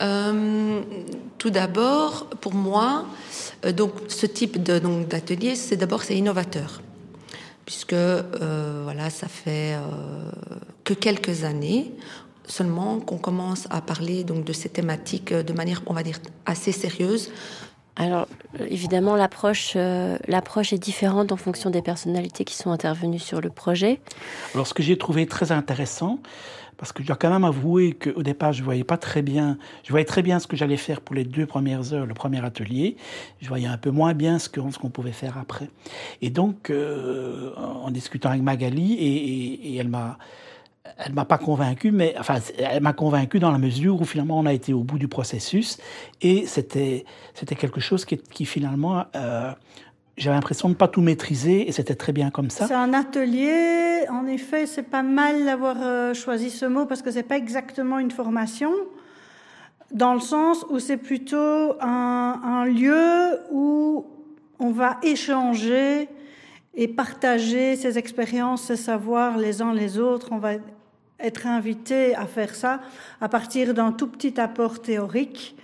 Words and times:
Euh, 0.00 0.82
tout 1.38 1.50
d'abord, 1.50 2.26
pour 2.40 2.54
moi, 2.54 3.06
euh, 3.64 3.72
donc 3.72 3.92
ce 4.08 4.26
type 4.26 4.62
de 4.62 4.78
donc 4.78 5.08
d'atelier, 5.08 5.54
c'est 5.54 5.76
d'abord 5.76 6.02
c'est 6.02 6.16
innovateur, 6.16 6.82
puisque 7.64 7.92
euh, 7.92 8.80
voilà, 8.84 9.10
ça 9.10 9.28
fait 9.28 9.76
que 10.82 10.94
quelques 10.94 11.44
années 11.44 11.92
seulement 12.46 13.00
qu'on 13.00 13.16
commence 13.16 13.66
à 13.70 13.80
parler 13.80 14.22
donc 14.22 14.44
de 14.44 14.52
ces 14.52 14.68
thématiques 14.68 15.32
de 15.32 15.52
manière, 15.54 15.82
on 15.86 15.94
va 15.94 16.02
dire, 16.02 16.18
assez 16.44 16.72
sérieuse. 16.72 17.30
Alors 17.96 18.26
évidemment, 18.58 19.14
l'approche 19.16 19.74
l'approche 19.74 20.72
est 20.72 20.78
différente 20.78 21.30
en 21.32 21.36
fonction 21.36 21.70
des 21.70 21.82
personnalités 21.82 22.44
qui 22.44 22.56
sont 22.56 22.70
intervenues 22.70 23.18
sur 23.18 23.40
le 23.40 23.50
projet. 23.50 24.00
Alors 24.54 24.66
ce 24.66 24.74
que 24.74 24.82
j'ai 24.82 24.98
trouvé 24.98 25.26
très 25.26 25.52
intéressant, 25.52 26.18
parce 26.76 26.92
que 26.92 27.02
je 27.02 27.06
dois 27.06 27.16
quand 27.16 27.30
même 27.30 27.44
avouer 27.44 27.92
qu'au 27.92 28.22
départ, 28.22 28.52
je 28.52 28.62
voyais 28.62 28.84
pas 28.84 28.96
très 28.96 29.22
bien, 29.22 29.58
je 29.84 29.90
voyais 29.90 30.04
très 30.04 30.22
bien 30.22 30.38
ce 30.38 30.46
que 30.46 30.56
j'allais 30.56 30.76
faire 30.76 31.00
pour 31.00 31.14
les 31.14 31.24
deux 31.24 31.46
premières 31.46 31.92
heures, 31.92 32.06
le 32.06 32.14
premier 32.14 32.44
atelier. 32.44 32.96
Je 33.40 33.48
voyais 33.48 33.66
un 33.66 33.78
peu 33.78 33.90
moins 33.90 34.14
bien 34.14 34.38
ce 34.38 34.48
qu'on 34.48 34.70
ce 34.70 34.78
qu'on 34.78 34.90
pouvait 34.90 35.12
faire 35.12 35.38
après. 35.38 35.68
Et 36.20 36.30
donc, 36.30 36.70
euh, 36.70 37.54
en 37.56 37.90
discutant 37.90 38.30
avec 38.30 38.42
Magali, 38.42 38.94
et, 38.94 39.76
elle 39.76 39.88
m'a, 39.88 40.18
elle 40.98 41.12
m'a 41.12 41.24
pas 41.24 41.38
convaincu, 41.38 41.90
mais 41.90 42.14
enfin, 42.18 42.36
elle 42.58 42.82
m'a 42.82 42.92
convaincu 42.92 43.38
dans 43.38 43.50
la 43.50 43.58
mesure 43.58 44.00
où 44.00 44.04
finalement 44.04 44.38
on 44.38 44.46
a 44.46 44.52
été 44.52 44.72
au 44.72 44.82
bout 44.82 44.98
du 44.98 45.08
processus 45.08 45.78
et 46.20 46.46
c'était 46.46 47.04
c'était 47.32 47.54
quelque 47.54 47.80
chose 47.80 48.04
qui, 48.04 48.44
finalement 48.44 49.04
euh, 49.16 49.52
j'avais 50.16 50.36
l'impression 50.36 50.68
de 50.68 50.74
ne 50.74 50.78
pas 50.78 50.88
tout 50.88 51.00
maîtriser 51.00 51.68
et 51.68 51.72
c'était 51.72 51.94
très 51.94 52.12
bien 52.12 52.30
comme 52.30 52.50
ça. 52.50 52.68
C'est 52.68 52.74
un 52.74 52.92
atelier, 52.92 54.06
en 54.10 54.26
effet, 54.26 54.66
c'est 54.66 54.84
pas 54.84 55.02
mal 55.02 55.44
d'avoir 55.44 55.76
euh, 55.82 56.14
choisi 56.14 56.50
ce 56.50 56.66
mot 56.66 56.86
parce 56.86 57.02
que 57.02 57.10
c'est 57.10 57.24
pas 57.24 57.36
exactement 57.36 57.98
une 57.98 58.12
formation, 58.12 58.72
dans 59.90 60.14
le 60.14 60.20
sens 60.20 60.64
où 60.70 60.78
c'est 60.78 60.96
plutôt 60.96 61.74
un, 61.80 62.40
un, 62.44 62.64
lieu 62.64 63.40
où 63.50 64.06
on 64.60 64.70
va 64.70 64.98
échanger 65.02 66.08
et 66.74 66.88
partager 66.88 67.74
ses 67.76 67.98
expériences, 67.98 68.64
ses 68.64 68.76
savoirs 68.76 69.36
les 69.36 69.62
uns 69.62 69.72
les 69.72 69.98
autres. 69.98 70.28
On 70.30 70.38
va 70.38 70.52
être 71.24 71.46
invité 71.46 72.14
à 72.14 72.26
faire 72.26 72.54
ça 72.54 72.80
à 73.20 73.28
partir 73.28 73.74
d'un 73.74 73.92
tout 73.92 74.08
petit 74.08 74.40
apport 74.40 74.80
théorique 74.80 75.56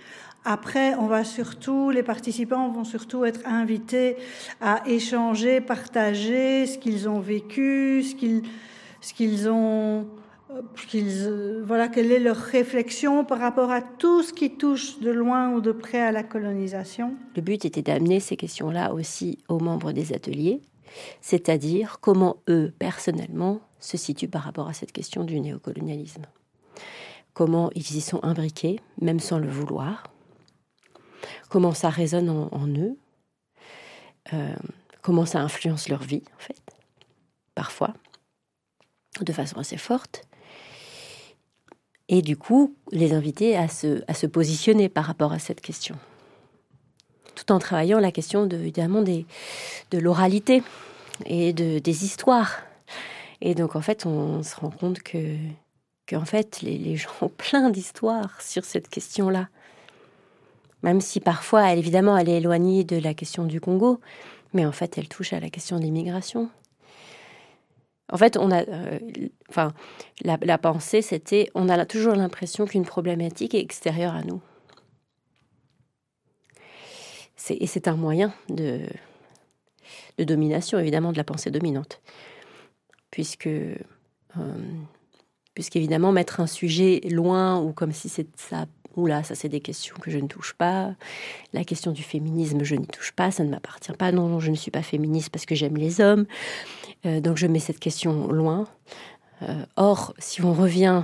après, 0.43 0.95
on 0.95 1.05
va 1.05 1.23
surtout, 1.23 1.91
les 1.91 2.01
participants 2.01 2.69
vont 2.69 2.83
surtout 2.83 3.25
être 3.25 3.41
invités 3.45 4.17
à 4.59 4.81
échanger, 4.87 5.61
partager 5.61 6.65
ce 6.65 6.79
qu'ils 6.79 7.07
ont 7.07 7.19
vécu, 7.19 8.01
ce 8.01 8.15
qu'ils, 8.15 8.41
ce 9.01 9.13
qu'ils 9.13 9.49
ont, 9.49 10.07
qu'ils, 10.87 11.61
voilà, 11.63 11.89
quelle 11.89 12.11
est 12.11 12.19
leur 12.19 12.37
réflexion 12.37 13.23
par 13.23 13.37
rapport 13.37 13.69
à 13.71 13.81
tout 13.81 14.23
ce 14.23 14.33
qui 14.33 14.57
touche 14.57 14.99
de 14.99 15.11
loin 15.11 15.51
ou 15.51 15.61
de 15.61 15.71
près 15.71 16.01
à 16.01 16.11
la 16.11 16.23
colonisation. 16.23 17.13
Le 17.35 17.43
but 17.43 17.63
était 17.63 17.83
d'amener 17.83 18.19
ces 18.19 18.35
questions-là 18.35 18.93
aussi 18.93 19.37
aux 19.47 19.59
membres 19.59 19.91
des 19.91 20.11
ateliers, 20.11 20.61
c'est-à-dire 21.21 21.99
comment 22.01 22.37
eux, 22.49 22.73
personnellement, 22.79 23.61
se 23.81 23.97
situent 23.97 24.29
par 24.29 24.43
rapport 24.43 24.69
à 24.69 24.73
cette 24.73 24.93
question 24.93 25.25
du 25.25 25.41
néocolonialisme. 25.41 26.23
Comment 27.33 27.69
ils 27.75 27.95
y 27.97 28.01
sont 28.01 28.23
imbriqués, 28.23 28.79
même 29.01 29.19
sans 29.19 29.39
le 29.39 29.49
vouloir 29.49 30.03
comment 31.51 31.73
ça 31.73 31.89
résonne 31.89 32.29
en, 32.29 32.67
eux, 32.67 32.97
euh, 34.33 34.55
comment 35.01 35.25
ça 35.25 35.41
influence 35.41 35.89
leur 35.89 36.01
vie, 36.01 36.23
en 36.35 36.39
fait, 36.39 36.57
parfois, 37.55 37.93
de 39.19 39.33
façon 39.33 39.57
assez 39.57 39.77
forte. 39.77 40.23
Et 42.07 42.21
du 42.21 42.37
coup, 42.37 42.75
les 42.91 43.13
inviter 43.13 43.57
à 43.57 43.67
se, 43.67 44.25
positionner 44.27 44.89
par 44.89 45.05
rapport 45.05 45.33
à 45.33 45.39
cette 45.39 45.61
question. 45.61 45.97
Tout 47.35 47.51
en 47.51 47.59
travaillant 47.59 47.99
la 47.99 48.11
question, 48.11 48.45
de, 48.45 48.57
évidemment, 48.57 49.01
de 49.01 49.97
l'oralité 49.97 50.63
et 51.25 51.51
de, 51.53 51.79
des 51.79 52.05
histoires. 52.05 52.59
Et 53.41 53.55
donc, 53.55 53.75
en 53.75 53.81
fait, 53.81 54.05
on 54.05 54.43
se 54.43 54.55
rend 54.55 54.69
compte 54.69 55.01
que, 55.01 55.35
en 56.13 56.25
fait, 56.25 56.61
les, 56.61 56.95
gens 56.95 57.09
ont 57.21 57.29
plein 57.29 57.69
d'histoires 57.69 58.41
sur 58.41 58.65
cette 58.65 58.89
question-là 58.89 59.47
même 60.83 61.01
si 61.01 61.19
parfois, 61.19 61.73
évidemment, 61.73 62.17
elle 62.17 62.29
est 62.29 62.37
éloignée 62.37 62.83
de 62.83 62.97
la 62.97 63.13
question 63.13 63.45
du 63.45 63.61
Congo, 63.61 63.99
mais 64.53 64.65
en 64.65 64.71
fait, 64.71 64.97
elle 64.97 65.07
touche 65.07 65.33
à 65.33 65.39
la 65.39 65.49
question 65.49 65.77
de 65.77 65.83
l'immigration. 65.83 66.49
En 68.11 68.17
fait, 68.17 68.35
on 68.35 68.51
a, 68.51 68.63
euh, 68.63 68.99
enfin, 69.49 69.73
la, 70.23 70.57
pensée, 70.57 71.01
c'était, 71.01 71.49
on 71.55 71.69
a 71.69 71.85
toujours 71.85 72.15
l'impression 72.15 72.65
qu'une 72.65 72.85
problématique 72.85 73.53
est 73.53 73.61
extérieure 73.61 74.15
à 74.15 74.23
nous. 74.23 74.41
et 77.49 77.67
c'est 77.67 77.87
un 77.87 77.95
moyen 77.95 78.33
de, 78.49 78.81
de 80.17 80.23
domination, 80.23 80.77
évidemment, 80.79 81.11
de 81.11 81.17
la 81.17 81.23
pensée 81.23 81.51
dominante, 81.51 82.01
puisque, 83.11 83.47
euh, 83.47 83.77
puisqu'évidemment, 85.53 86.11
mettre 86.11 86.39
un 86.39 86.47
sujet 86.47 87.01
loin 87.09 87.61
ou 87.61 87.73
comme 87.73 87.91
si 87.91 88.09
ça 88.09 88.65
Oula, 88.97 89.23
ça 89.23 89.35
c'est 89.35 89.47
des 89.47 89.61
questions 89.61 89.95
que 90.01 90.11
je 90.11 90.17
ne 90.17 90.27
touche 90.27 90.53
pas. 90.53 90.93
La 91.53 91.63
question 91.63 91.93
du 91.93 92.03
féminisme, 92.03 92.61
je 92.63 92.75
n'y 92.75 92.87
touche 92.87 93.13
pas, 93.13 93.31
ça 93.31 93.45
ne 93.45 93.49
m'appartient 93.49 93.93
pas. 93.93 94.11
Non, 94.11 94.41
je 94.41 94.51
ne 94.51 94.55
suis 94.57 94.71
pas 94.71 94.81
féministe 94.81 95.29
parce 95.29 95.45
que 95.45 95.55
j'aime 95.55 95.77
les 95.77 96.01
hommes. 96.01 96.25
Euh, 97.05 97.21
donc 97.21 97.37
je 97.37 97.47
mets 97.47 97.59
cette 97.59 97.79
question 97.79 98.27
loin. 98.27 98.67
Euh, 99.43 99.63
or, 99.77 100.13
si 100.17 100.41
on 100.41 100.53
revient 100.53 101.03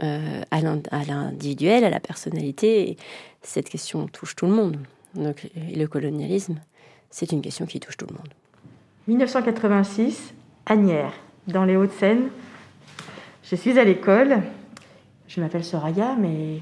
à 0.00 0.60
l'individuel, 0.60 1.82
à 1.82 1.90
la 1.90 1.98
personnalité, 1.98 2.96
cette 3.42 3.68
question 3.68 4.06
touche 4.06 4.36
tout 4.36 4.46
le 4.46 4.52
monde. 4.52 4.76
Donc 5.16 5.48
le 5.56 5.86
colonialisme, 5.86 6.60
c'est 7.10 7.32
une 7.32 7.42
question 7.42 7.66
qui 7.66 7.80
touche 7.80 7.96
tout 7.96 8.06
le 8.08 8.14
monde. 8.14 8.28
1986, 9.08 10.34
Agnières, 10.66 11.14
dans 11.48 11.64
les 11.64 11.76
Hauts-de-Seine. 11.76 12.28
Je 13.42 13.56
suis 13.56 13.78
à 13.78 13.84
l'école. 13.84 14.42
Je 15.26 15.40
m'appelle 15.40 15.64
Soraya, 15.64 16.14
mais 16.18 16.60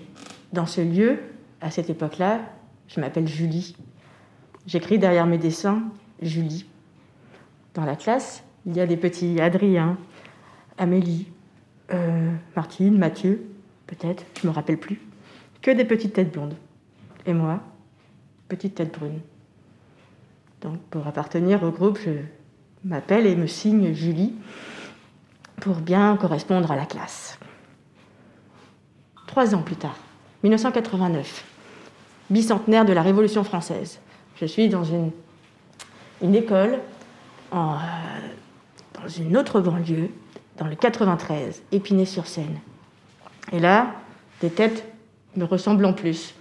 dans 0.53 0.67
ce 0.67 0.81
lieu, 0.81 1.19
à 1.61 1.71
cette 1.71 1.91
époque-là, 1.91 2.41
je 2.89 3.01
m'appelle 3.01 3.27
Julie. 3.27 3.77
J'écris 4.67 4.99
derrière 4.99 5.27
mes 5.27 5.39
dessins 5.39 5.83
Julie. 6.23 6.67
Dans 7.75 7.85
la 7.85 7.97
classe, 7.97 8.43
il 8.65 8.77
y 8.77 8.81
a 8.81 8.87
des 8.87 8.97
petits 8.97 9.41
Adrien, 9.41 9.99
Amélie, 10.79 11.29
euh, 11.93 12.33
Martine, 12.55 12.97
Mathieu, 12.97 13.47
peut-être, 13.87 14.25
je 14.41 14.47
me 14.47 14.53
rappelle 14.53 14.79
plus. 14.79 15.01
Que 15.63 15.71
des 15.71 15.85
petites 15.85 16.15
têtes 16.15 16.33
blondes. 16.33 16.57
Et 17.27 17.33
moi, 17.33 17.61
petite 18.49 18.77
tête 18.77 18.97
brune. 18.97 19.21
Donc 20.63 20.81
pour 20.91 21.07
appartenir 21.07 21.63
au 21.63 21.71
groupe, 21.71 21.99
je 22.05 22.13
m'appelle 22.85 23.27
et 23.27 23.37
me 23.37 23.47
signe 23.47 23.93
Julie 23.93 24.35
pour 25.61 25.77
bien 25.77 26.17
correspondre 26.17 26.71
à 26.71 26.77
la 26.77 26.87
classe. 26.87 27.39
Trois 29.27 29.55
ans 29.55 29.63
plus 29.63 29.77
tard, 29.77 29.97
1989, 30.43 31.45
bicentenaire 32.31 32.85
de 32.85 32.93
la 32.93 33.03
Révolution 33.03 33.45
française. 33.45 34.01
Je 34.41 34.47
suis 34.47 34.69
dans 34.69 34.85
une, 34.85 36.35
école 36.35 36.79
euh, 37.53 37.57
dans 38.95 39.09
une 39.09 39.37
autre 39.37 39.61
banlieue, 39.61 40.11
dans 40.59 40.67
le 40.67 40.75
93, 40.75 41.63
Épinay-sur-Seine. 41.73 42.59
Et 43.53 43.61
là, 43.61 43.95
des 44.41 44.51
têtes 44.51 44.85
me 45.37 45.45
ressemblent 45.45 45.85
en 45.85 45.93
plus. 45.93 46.35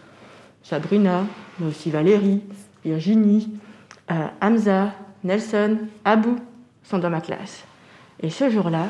Sabrina, 0.64 1.26
mais 1.60 1.68
aussi 1.68 1.92
Valérie, 1.92 2.42
Virginie, 2.84 3.52
euh, 4.12 4.28
Hamza, 4.42 4.94
Nelson, 5.24 5.80
Abou 6.04 6.38
sont 6.84 7.00
dans 7.00 7.10
ma 7.10 7.22
classe. 7.22 7.64
Et 8.22 8.30
ce 8.30 8.50
jour-là, 8.50 8.88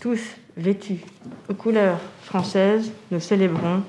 tous 0.00 0.20
vêtus 0.56 1.00
aux 1.48 1.54
couleurs 1.54 2.00
françaises, 2.22 2.90
nous 3.10 3.20
célébrons 3.20 3.82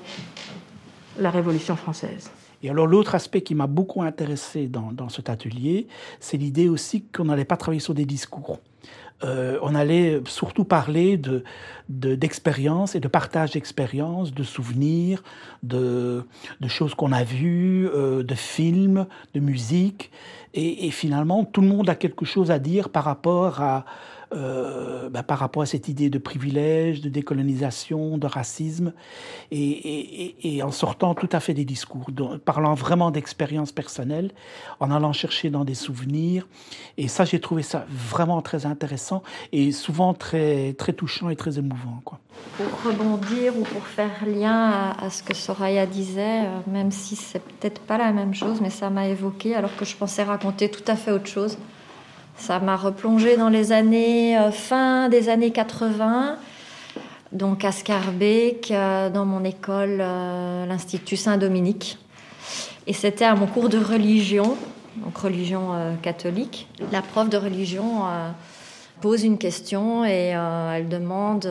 la 1.18 1.30
Révolution 1.30 1.76
française. 1.76 2.30
Et 2.62 2.70
alors 2.70 2.86
l'autre 2.86 3.14
aspect 3.14 3.42
qui 3.42 3.54
m'a 3.54 3.66
beaucoup 3.66 4.02
intéressé 4.02 4.66
dans, 4.66 4.90
dans 4.92 5.08
cet 5.08 5.28
atelier, 5.28 5.86
c'est 6.18 6.36
l'idée 6.36 6.68
aussi 6.68 7.04
qu'on 7.04 7.26
n'allait 7.26 7.44
pas 7.44 7.56
travailler 7.56 7.80
sur 7.80 7.94
des 7.94 8.06
discours. 8.06 8.58
Euh, 9.22 9.58
on 9.62 9.74
allait 9.74 10.20
surtout 10.26 10.64
parler 10.64 11.16
de, 11.16 11.44
d'expériences 11.88 12.94
et 12.94 13.00
de 13.00 13.08
partage 13.08 13.52
d'expériences, 13.52 14.34
de 14.34 14.42
souvenirs, 14.42 15.22
de, 15.62 16.26
de 16.60 16.68
choses 16.68 16.94
qu'on 16.94 17.12
a 17.12 17.22
vues, 17.22 17.88
euh, 17.88 18.22
de 18.22 18.34
films, 18.34 19.06
de 19.34 19.40
musique. 19.40 20.10
Et, 20.52 20.86
et, 20.86 20.90
finalement, 20.90 21.44
tout 21.44 21.60
le 21.60 21.68
monde 21.68 21.88
a 21.88 21.94
quelque 21.94 22.24
chose 22.24 22.50
à 22.50 22.58
dire 22.58 22.88
par 22.88 23.04
rapport 23.04 23.60
à, 23.60 23.84
euh, 24.32 25.08
bah, 25.08 25.22
par 25.22 25.38
rapport 25.38 25.62
à 25.62 25.66
cette 25.66 25.88
idée 25.88 26.10
de 26.10 26.18
privilège, 26.18 27.00
de 27.00 27.08
décolonisation, 27.08 28.18
de 28.18 28.26
racisme, 28.26 28.92
et, 29.50 30.60
en 30.62 30.70
sortant 30.70 31.14
tout 31.14 31.28
à 31.32 31.40
fait 31.40 31.54
des 31.54 31.64
discours, 31.64 32.06
parlant 32.44 32.74
vraiment 32.74 33.10
d'expérience 33.10 33.72
personnelle, 33.72 34.30
en 34.80 34.90
allant 34.90 35.12
chercher 35.12 35.50
dans 35.50 35.64
des 35.64 35.74
souvenirs. 35.74 36.46
Et 36.96 37.08
ça, 37.08 37.24
j'ai 37.24 37.40
trouvé 37.40 37.62
ça 37.62 37.86
vraiment 37.90 38.42
très 38.42 38.66
intéressant 38.66 39.22
et 39.52 39.72
souvent 39.72 40.14
très, 40.14 40.74
très 40.74 40.92
touchant 40.92 41.28
et 41.28 41.36
très 41.36 41.58
émouvant. 41.58 42.00
Quoi. 42.04 42.18
Pour 42.56 42.90
rebondir 42.92 43.56
ou 43.58 43.62
pour 43.62 43.86
faire 43.86 44.24
lien 44.26 44.92
à, 44.98 45.10
ce 45.10 45.22
que 45.22 45.34
Soraya 45.34 45.86
disait, 45.86 46.46
euh, 46.46 46.60
même 46.66 46.90
si 46.90 47.16
c'est 47.16 47.42
peut-être 47.42 47.80
pas 47.80 47.98
la 47.98 48.12
même 48.12 48.34
chose, 48.34 48.60
mais 48.60 48.70
ça 48.70 48.90
m'a 48.90 49.08
évoqué 49.08 49.54
alors 49.54 49.74
que 49.76 49.84
je 49.84 49.96
pensais 49.96 50.22
raconter 50.22 50.70
tout 50.70 50.84
à 50.86 50.96
fait 50.96 51.10
autre 51.10 51.26
chose. 51.26 51.58
Ça 52.36 52.58
m'a 52.58 52.76
replongé 52.76 53.36
dans 53.36 53.48
les 53.48 53.72
années, 53.72 54.36
euh, 54.36 54.50
fin 54.50 55.08
des 55.08 55.28
années 55.28 55.50
80, 55.50 56.36
donc 57.32 57.64
à 57.64 57.72
Scarbeck, 57.72 58.70
euh, 58.70 59.08
dans 59.08 59.24
mon 59.24 59.44
école, 59.44 59.98
euh, 60.00 60.66
l'Institut 60.66 61.16
Saint-Dominique. 61.16 61.98
Et 62.86 62.92
c'était 62.92 63.24
à 63.24 63.34
mon 63.34 63.46
cours 63.46 63.68
de 63.68 63.78
religion, 63.78 64.56
donc 64.96 65.16
religion 65.16 65.96
catholique. 66.02 66.68
La 66.92 67.00
prof 67.00 67.30
de 67.30 67.38
religion 67.38 68.02
pose 69.00 69.24
une 69.24 69.38
question 69.38 70.04
et 70.04 70.34
elle 70.34 70.90
demande 70.90 71.48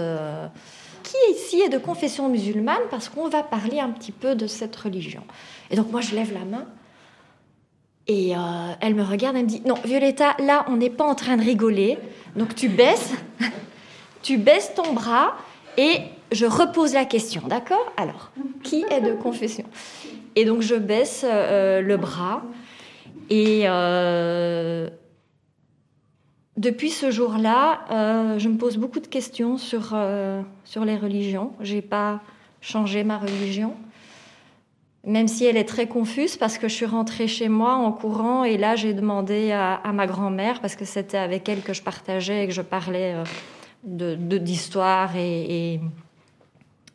qui 1.02 1.16
ici 1.32 1.60
est 1.62 1.70
de 1.70 1.80
confession 1.80 2.30
musulmane 2.30 2.84
parce 2.92 3.10
qu'on 3.10 3.30
va 3.30 3.42
parler 3.42 3.80
un 3.80 3.90
petit 3.90 4.12
peu 4.12 4.36
de 4.36 4.46
cette 4.46 4.76
religion. 4.76 5.24
Et 5.72 5.76
donc 5.76 5.92
moi 5.92 6.02
je 6.02 6.14
lève 6.14 6.32
la 6.32 6.46
main 6.46 6.66
et 8.08 8.36
euh, 8.36 8.40
elle 8.82 8.96
me 8.96 9.04
regarde, 9.04 9.38
elle 9.38 9.44
me 9.44 9.50
dit 9.50 9.62
Non, 9.66 9.76
Violetta, 9.86 10.36
là, 10.40 10.66
on 10.68 10.76
n'est 10.76 10.90
pas 10.90 11.06
en 11.06 11.16
train 11.16 11.38
de 11.38 11.44
rigoler. 11.44 11.98
Donc 12.36 12.56
tu 12.56 12.68
baisses, 12.68 13.14
tu 14.22 14.38
baisses 14.38 14.74
ton 14.76 14.94
bras 14.94 15.36
et 15.78 15.98
je 16.32 16.46
repose 16.46 16.94
la 16.94 17.06
question, 17.06 17.44
d'accord? 17.48 17.94
Alors, 17.96 18.32
qui 18.64 18.84
est 18.90 19.02
de 19.02 19.14
confession? 19.14 19.66
Et 20.36 20.46
donc 20.46 20.62
je 20.62 20.76
baisse 20.76 21.26
euh, 21.28 21.82
le 21.82 21.96
bras 21.96 22.44
et 23.30 23.64
euh, 23.66 24.90
depuis 26.58 26.90
ce 26.90 27.10
jour-là, 27.10 27.86
je 28.38 28.48
me 28.48 28.58
pose 28.58 28.78
beaucoup 28.78 29.00
de 29.00 29.08
questions 29.08 29.58
sur, 29.58 29.98
sur 30.66 30.86
les 30.86 30.98
religions. 30.98 31.54
J'ai 31.62 31.82
pas 31.82 32.22
changé 32.62 33.04
ma 33.04 33.18
religion 33.18 33.76
même 35.06 35.28
si 35.28 35.46
elle 35.46 35.58
est 35.58 35.68
très 35.68 35.88
confuse 35.88 36.38
parce 36.38 36.58
que 36.58 36.68
je 36.68 36.74
suis 36.74 36.86
rentrée 36.86 37.28
chez 37.28 37.50
moi 37.50 37.76
en 37.76 37.92
courant 37.92 38.44
et 38.44 38.58
là 38.58 38.76
j'ai 38.76 38.94
demandé 38.94 39.52
à, 39.52 39.80
ma 39.94 40.08
grand-mère 40.08 40.62
parce 40.62 40.76
que 40.76 40.86
c'était 40.86 41.18
avec 41.18 41.48
elle 41.50 41.62
que 41.62 41.74
je 41.74 41.82
partageais 41.82 42.46
et 42.46 42.48
que 42.48 42.54
je 42.54 42.62
parlais 42.62 43.16
euh, 43.16 43.24
de 43.84 44.38
d'histoire 44.38 45.16
et, 45.18 45.82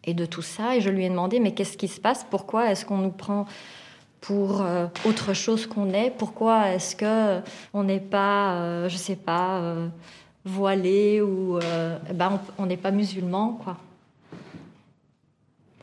et, 0.04 0.14
de 0.14 0.24
tout 0.24 0.40
ça. 0.40 0.74
Et 0.74 0.80
je 0.80 0.88
lui 0.88 1.04
ai 1.04 1.10
demandé 1.10 1.38
mais 1.38 1.52
qu'est-ce 1.52 1.76
qui 1.76 1.88
se 1.88 2.00
passe? 2.00 2.24
Pourquoi 2.30 2.70
est-ce 2.70 2.86
qu'on 2.86 2.96
nous 2.96 3.10
prend 3.10 3.44
pour 4.22 4.62
euh, 4.62 4.86
autre 5.04 5.34
chose 5.34 5.66
qu'on 5.66 5.92
est? 5.92 6.10
Pourquoi 6.16 6.70
est-ce 6.70 6.96
que 6.96 7.40
on 7.74 7.84
n'est 7.84 8.00
pas, 8.00 8.54
euh, 8.54 8.88
je 8.88 8.96
sais 8.96 9.16
pas, 9.16 9.62
voilé 10.46 11.20
ou 11.20 11.58
ben 12.14 12.40
on 12.56 12.64
n'est 12.64 12.78
pas 12.78 12.90
musulman 12.90 13.58
quoi? 13.62 13.76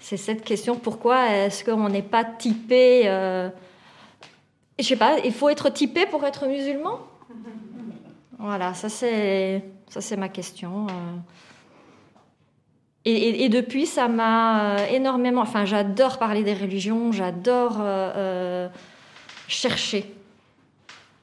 C'est 0.05 0.17
cette 0.17 0.43
question 0.43 0.75
pourquoi 0.75 1.31
est-ce 1.31 1.65
qu'on 1.65 1.89
n'est 1.89 2.03
pas 2.03 2.23
typé 2.23 3.05
euh, 3.05 3.49
Je 4.77 4.83
sais 4.83 4.97
pas, 4.97 5.17
il 5.25 5.33
faut 5.33 5.49
être 5.49 5.69
typé 5.69 6.05
pour 6.05 6.23
être 6.25 6.45
musulman? 6.45 6.99
Voilà, 8.37 8.75
ça 8.75 8.87
c'est 8.87 9.63
ça 9.89 10.01
c'est 10.01 10.15
ma 10.15 10.29
question. 10.29 10.85
Euh. 10.85 11.17
Et, 13.07 13.49
depuis, 13.49 13.85
ça 13.87 14.07
m'a 14.07 14.77
euh, 14.77 14.87
énormément. 14.91 15.41
Enfin, 15.41 15.65
j'adore 15.65 16.19
parler 16.19 16.43
des 16.43 16.53
religions, 16.53 17.11
j'adore 17.11 17.81
chercher 19.47 20.13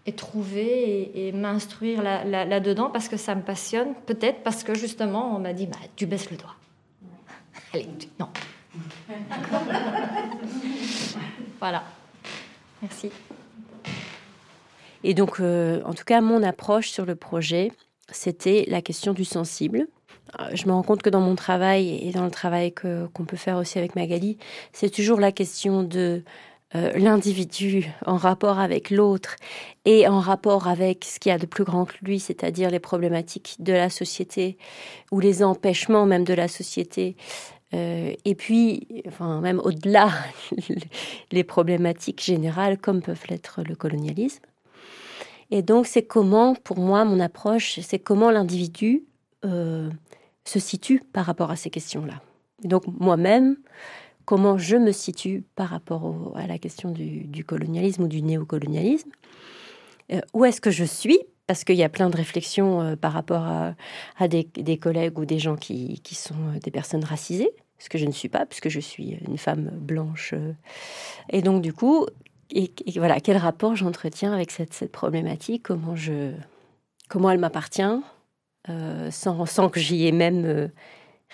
et 0.07 0.13
trouver 0.13 1.29
et, 1.29 1.31
m'instruire 1.31 2.03
là-dedans 2.03 2.91
parce 2.91 3.09
que 3.09 3.17
ça 3.17 3.37
me 3.37 3.43
passionne. 3.43 3.95
Peut-être 4.07 4.43
parce 4.43 4.65
que 4.65 4.75
justement, 4.75 5.37
on 5.37 5.39
m'a 5.39 5.53
dit 5.53 5.67
bah, 5.67 5.79
tu 5.95 6.07
baisses 6.07 6.33
le 6.33 6.37
doigt. 6.37 6.57
Allez, 7.75 7.89
non, 8.21 8.29
voilà. 11.61 11.85
Merci. 12.81 13.11
Et 15.05 15.15
donc, 15.15 15.41
euh, 15.41 15.83
en 15.85 15.95
tout 15.95 16.05
cas, 16.05 16.21
mon 16.21 16.43
approche 16.43 16.91
sur 16.91 17.05
le 17.05 17.17
projet, 17.17 17.73
c'était 18.11 18.65
la 18.69 18.83
question 18.83 19.13
du 19.13 19.25
sensible. 19.25 19.87
Euh, 20.41 20.51
je 20.55 20.67
me 20.67 20.73
rends 20.73 20.83
compte 20.83 21.03
que 21.03 21.11
dans 21.11 21.21
mon 21.21 21.35
travail 21.35 22.07
et 22.07 22.13
dans 22.13 22.25
le 22.25 22.31
travail 22.31 22.73
qu'on 22.73 23.25
peut 23.25 23.37
faire 23.37 23.57
aussi 23.57 23.79
avec 23.79 23.97
Magali, 23.97 24.39
c'est 24.73 24.91
toujours 24.91 25.21
la 25.21 25.33
question 25.33 25.83
de 25.83 26.23
euh, 26.75 26.93
l'individu 26.95 27.91
en 28.07 28.17
rapport 28.17 28.59
avec 28.59 28.91
l'autre 28.91 29.37
et 29.85 30.09
en 30.09 30.21
rapport 30.21 30.69
avec 30.69 31.05
ce 31.05 31.19
qu'il 31.19 31.31
y 31.31 31.35
a 31.35 31.39
de 31.39 31.47
plus 31.47 31.65
grand 31.65 31.85
que 31.85 31.97
lui, 32.03 32.19
c'est-à-dire 32.19 32.71
les 32.71 32.79
problématiques 32.79 33.57
de 33.59 33.75
la 33.75 33.91
société 33.91 34.57
ou 35.11 35.21
les 35.21 35.43
empêchements 35.43 36.07
même 36.07 36.25
de 36.25 36.33
la 36.33 36.49
société 36.49 37.17
euh, 37.75 38.13
et 38.25 38.35
puis, 38.35 38.87
enfin, 39.07 39.41
même 39.41 39.61
au-delà, 39.61 40.11
les 41.33 41.45
problématiques 41.45 42.23
générales 42.23 42.79
comme 42.79 43.01
peuvent 43.01 43.25
l'être 43.29 43.63
le 43.63 43.75
colonialisme. 43.75 44.45
Et 45.51 45.63
donc, 45.63 45.87
c'est 45.87 46.03
comment, 46.03 46.55
pour 46.55 46.79
moi, 46.79 47.05
mon 47.05 47.21
approche, 47.21 47.81
c'est 47.81 47.99
comment 47.99 48.31
l'individu 48.31 49.05
euh, 49.45 49.91
se 50.45 50.59
situe 50.59 51.03
par 51.13 51.27
rapport 51.27 51.51
à 51.51 51.57
ces 51.57 51.71
questions-là. 51.71 52.23
Donc, 52.65 52.85
moi-même, 52.87 53.57
comment 54.25 54.59
je 54.59 54.77
me 54.77 54.93
situe 54.93 55.45
par 55.57 55.69
rapport 55.69 56.33
à 56.37 56.47
la 56.47 56.59
question 56.59 56.91
du, 56.91 57.45
colonialisme 57.45 58.05
ou 58.05 58.09
du 58.09 58.23
néocolonialisme. 58.23 59.11
Euh, 60.13 60.21
où 60.33 60.45
est-ce 60.45 60.61
que 60.61 60.71
je 60.71 60.85
suis 60.85 61.19
parce 61.53 61.65
qu'il 61.65 61.77
y 61.77 61.85
a 61.85 61.91
plein 61.91 62.09
de 62.09 62.17
réflexions 62.17 62.97
par 62.97 63.13
rapport 63.13 63.45
à, 63.45 64.27
des, 64.27 64.79
collègues 64.79 65.19
ou 65.19 65.27
des 65.27 65.39
gens 65.39 65.55
qui, 65.55 66.01
sont 66.15 66.35
des 66.63 66.71
personnes 66.71 67.05
racisées 67.05 67.51
ce 67.79 67.91
que 67.91 67.99
je 67.99 68.07
ne 68.07 68.11
suis 68.11 68.31
pas, 68.31 68.47
puisque 68.47 68.71
je 68.71 68.81
suis 68.81 69.19
une 69.27 69.37
femme 69.37 69.69
blanche. 69.75 70.33
Et 71.29 71.43
donc, 71.43 71.61
du 71.61 71.75
coup, 71.75 72.07
voilà, 72.97 73.21
quel 73.21 73.37
rapport 73.37 73.77
j'entretiens 73.77 74.33
avec 74.33 74.51
cette, 74.51 74.91
problématique, 74.91 75.67
comment, 77.09 77.31
elle 77.31 77.39
m'appartient, 77.39 78.01
euh, 78.71 79.11
sans, 79.11 79.69
que 79.69 79.79
j'y 79.79 80.07
ai 80.07 80.13
même 80.13 80.47
euh, 80.47 80.69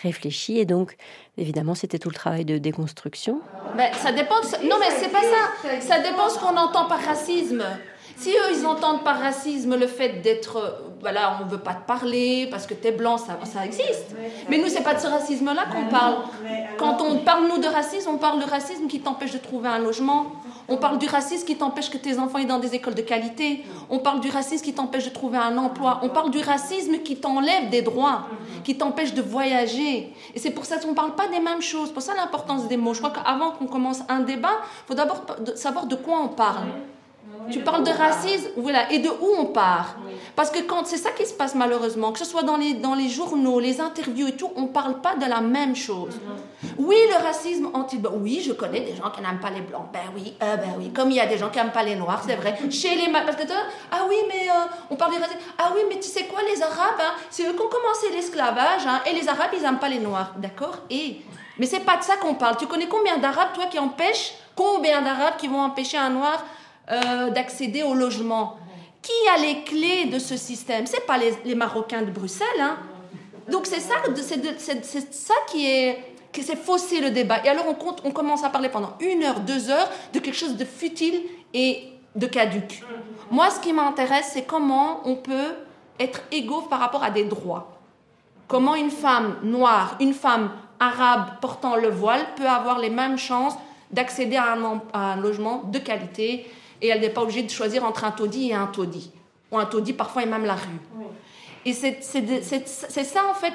réfléchi. 0.02 0.58
Et 0.58 0.64
donc, 0.64 0.96
évidemment, 1.36 1.76
c'était 1.76 2.00
tout 2.00 2.08
le 2.08 2.16
travail 2.16 2.44
de 2.44 2.58
déconstruction. 2.58 3.40
Mais 3.76 3.92
ça 3.92 4.10
dépend. 4.10 4.40
Non, 4.64 4.78
mais 4.80 4.90
c'est 4.98 5.12
pas 5.12 5.22
ça. 5.22 5.80
Ça 5.80 6.00
dépend 6.00 6.28
ce 6.28 6.40
qu'on 6.40 6.56
entend 6.56 6.88
par 6.88 7.00
racisme. 7.04 7.62
Si 8.18 8.30
eux, 8.30 8.52
ils 8.52 8.66
entendent 8.66 9.04
par 9.04 9.20
racisme 9.20 9.76
le 9.76 9.86
fait 9.86 10.22
d'être, 10.22 10.74
voilà, 11.00 11.38
on 11.40 11.44
ne 11.44 11.50
veut 11.50 11.58
pas 11.58 11.74
te 11.74 11.86
parler 11.86 12.48
parce 12.50 12.66
que 12.66 12.74
tu 12.74 12.88
es 12.88 12.92
blanc, 12.92 13.16
ça, 13.16 13.38
ça 13.44 13.64
existe. 13.64 14.16
Mais 14.48 14.58
nous, 14.58 14.66
c'est 14.66 14.82
pas 14.82 14.94
de 14.94 14.98
ce 14.98 15.06
racisme-là 15.06 15.66
qu'on 15.72 15.86
parle. 15.86 16.16
Quand 16.78 17.00
on 17.00 17.18
parle, 17.18 17.46
nous, 17.46 17.58
de 17.58 17.68
racisme, 17.68 18.10
on 18.12 18.18
parle 18.18 18.40
de 18.40 18.50
racisme 18.50 18.88
qui 18.88 19.00
t'empêche 19.00 19.32
de 19.32 19.38
trouver 19.38 19.68
un 19.68 19.78
logement. 19.78 20.32
On 20.66 20.76
parle 20.76 20.98
du 20.98 21.06
racisme 21.06 21.46
qui 21.46 21.56
t'empêche 21.56 21.90
que 21.90 21.96
tes 21.96 22.18
enfants 22.18 22.38
aient 22.38 22.44
dans 22.44 22.58
des 22.58 22.74
écoles 22.74 22.96
de 22.96 23.02
qualité. 23.02 23.64
On 23.88 24.00
parle 24.00 24.20
du 24.20 24.30
racisme 24.30 24.64
qui 24.64 24.74
t'empêche 24.74 25.04
de 25.04 25.10
trouver 25.10 25.38
un 25.38 25.56
emploi. 25.56 26.00
On 26.02 26.08
parle 26.08 26.30
du 26.30 26.40
racisme 26.40 26.98
qui 26.98 27.16
t'enlève 27.16 27.70
des 27.70 27.82
droits, 27.82 28.26
qui 28.64 28.76
t'empêche 28.76 29.14
de 29.14 29.22
voyager. 29.22 30.12
Et 30.34 30.38
c'est 30.40 30.50
pour 30.50 30.64
ça 30.64 30.78
qu'on 30.78 30.90
ne 30.90 30.94
parle 30.94 31.14
pas 31.14 31.28
des 31.28 31.40
mêmes 31.40 31.62
choses. 31.62 31.92
Pour 31.92 32.02
ça 32.02 32.14
l'importance 32.16 32.66
des 32.66 32.76
mots. 32.76 32.94
Je 32.94 32.98
crois 32.98 33.12
qu'avant 33.12 33.52
qu'on 33.52 33.66
commence 33.66 34.00
un 34.08 34.20
débat, 34.20 34.58
il 34.60 34.88
faut 34.88 34.94
d'abord 34.94 35.24
savoir 35.54 35.86
de 35.86 35.94
quoi 35.94 36.18
on 36.20 36.28
parle. 36.28 36.66
Tu 37.50 37.60
parles 37.60 37.82
de 37.82 37.90
racisme, 37.90 38.48
voilà, 38.56 38.90
et 38.92 38.98
de 38.98 39.08
où 39.08 39.28
on 39.38 39.46
part. 39.46 39.96
Parce 40.36 40.50
que 40.50 40.60
quand 40.60 40.86
c'est 40.86 40.96
ça 40.98 41.10
qui 41.10 41.24
se 41.24 41.32
passe 41.32 41.54
malheureusement, 41.54 42.12
que 42.12 42.18
ce 42.18 42.24
soit 42.24 42.42
dans 42.42 42.56
les, 42.56 42.74
dans 42.74 42.94
les 42.94 43.08
journaux, 43.08 43.58
les 43.58 43.80
interviews 43.80 44.28
et 44.28 44.36
tout, 44.36 44.50
on 44.56 44.62
ne 44.62 44.68
parle 44.68 45.00
pas 45.00 45.14
de 45.16 45.24
la 45.24 45.40
même 45.40 45.74
chose. 45.74 46.18
Oui, 46.76 46.96
le 47.08 47.24
racisme 47.24 47.70
anti 47.72 47.98
oui, 48.20 48.42
je 48.44 48.52
connais 48.52 48.80
des 48.80 48.94
gens 48.94 49.10
qui 49.10 49.22
n'aiment 49.22 49.40
pas 49.40 49.50
les 49.50 49.62
blancs. 49.62 49.86
Ben 49.92 50.00
oui, 50.14 50.34
euh, 50.42 50.56
ben 50.56 50.74
oui, 50.78 50.90
comme 50.92 51.10
il 51.10 51.16
y 51.16 51.20
a 51.20 51.26
des 51.26 51.38
gens 51.38 51.48
qui 51.48 51.58
n'aiment 51.58 51.72
pas 51.72 51.82
les 51.82 51.96
noirs, 51.96 52.22
c'est 52.26 52.36
vrai. 52.36 52.58
Chez 52.70 52.94
les 52.96 53.10
parce 53.10 53.36
que 53.36 53.42
ah 53.90 54.00
oui, 54.08 54.16
mais 54.28 54.48
euh, 54.50 54.52
on 54.90 54.96
parle 54.96 55.12
du 55.12 55.18
racisme. 55.18 55.38
Ah 55.58 55.70
oui, 55.74 55.82
mais 55.88 55.96
tu 55.96 56.08
sais 56.08 56.24
quoi, 56.24 56.40
les 56.42 56.62
Arabes, 56.62 57.00
hein, 57.00 57.14
c'est 57.30 57.44
eux 57.44 57.52
qui 57.52 57.60
ont 57.60 57.68
commencé 57.68 58.10
l'esclavage, 58.12 58.86
hein, 58.86 59.00
et 59.06 59.14
les 59.14 59.28
Arabes, 59.28 59.50
ils 59.56 59.62
n'aiment 59.62 59.78
pas 59.78 59.88
les 59.88 60.00
noirs, 60.00 60.32
d'accord? 60.36 60.78
Et 60.90 61.22
mais 61.58 61.66
c'est 61.66 61.80
pas 61.80 61.96
de 61.96 62.04
ça 62.04 62.16
qu'on 62.16 62.34
parle. 62.34 62.56
Tu 62.56 62.66
connais 62.66 62.86
combien 62.86 63.18
d'Arabes, 63.18 63.52
toi, 63.54 63.66
qui 63.66 63.78
empêchent? 63.78 64.34
Combien 64.54 65.02
d'Arabes 65.02 65.36
qui 65.38 65.48
vont 65.48 65.60
empêcher 65.60 65.96
un 65.96 66.10
noir 66.10 66.44
euh, 66.90 67.30
d'accéder 67.30 67.82
au 67.82 67.94
logement. 67.94 68.56
Qui 69.02 69.12
a 69.34 69.40
les 69.40 69.62
clés 69.64 70.06
de 70.06 70.18
ce 70.18 70.36
système? 70.36 70.86
C'est 70.86 71.06
pas 71.06 71.18
les, 71.18 71.54
Marocains 71.54 72.02
de 72.02 72.10
Bruxelles. 72.10 72.46
Hein. 72.60 72.76
Donc 73.50 73.66
c'est 73.66 73.80
ça, 73.80 73.94
c'est 74.16 74.40
qui 75.50 75.66
est 75.66 76.04
qui 76.30 76.42
s'est 76.42 76.56
faussé 76.56 77.00
le 77.00 77.10
débat. 77.10 77.44
Et 77.44 77.48
alors 77.48 77.64
on, 77.68 77.74
compte, 77.74 78.02
on 78.04 78.10
commence 78.10 78.44
à 78.44 78.50
parler 78.50 78.68
pendant 78.68 78.92
une 79.00 79.22
heure, 79.22 79.40
deux 79.40 79.70
heures 79.70 79.88
de 80.12 80.18
quelque 80.18 80.36
chose 80.36 80.56
de 80.56 80.64
futile 80.64 81.22
et 81.54 81.88
de 82.14 82.26
caduque. 82.26 82.82
Moi, 83.30 83.50
ce 83.50 83.60
qui 83.60 83.72
m'intéresse, 83.72 84.30
c'est 84.32 84.44
comment 84.44 85.00
on 85.04 85.16
peut 85.16 85.54
être 85.98 86.20
égaux 86.32 86.62
par 86.62 86.80
rapport 86.80 87.02
à 87.02 87.10
des 87.10 87.24
droits. 87.24 87.78
Comment 88.46 88.74
une 88.74 88.90
femme 88.90 89.36
noire, 89.42 89.96
une 90.00 90.14
femme 90.14 90.50
arabe 90.80 91.26
portant 91.40 91.76
le 91.76 91.88
voile 91.88 92.24
peut 92.36 92.46
avoir 92.46 92.78
les 92.78 92.90
mêmes 92.90 93.18
chances 93.18 93.54
d'accéder 93.90 94.36
à, 94.36 94.56
un, 94.94 95.16
logement 95.16 95.64
de 95.64 95.78
qualité 95.78 96.46
et 96.80 96.88
elle 96.88 97.00
n'est 97.00 97.10
pas 97.10 97.22
obligée 97.22 97.42
de 97.42 97.50
choisir 97.50 97.84
entre 97.84 98.04
un 98.04 98.10
taudis 98.10 98.50
et 98.50 98.54
un 98.54 98.66
taudis. 98.66 99.10
Ou 99.50 99.58
un 99.58 99.66
taudis 99.66 99.92
parfois 99.92 100.22
et 100.22 100.26
même 100.26 100.44
la 100.44 100.54
rue. 100.54 100.68
Et 101.64 101.72
c'est 101.72 102.02
ça 102.02 103.20
en 103.30 103.34
fait 103.34 103.54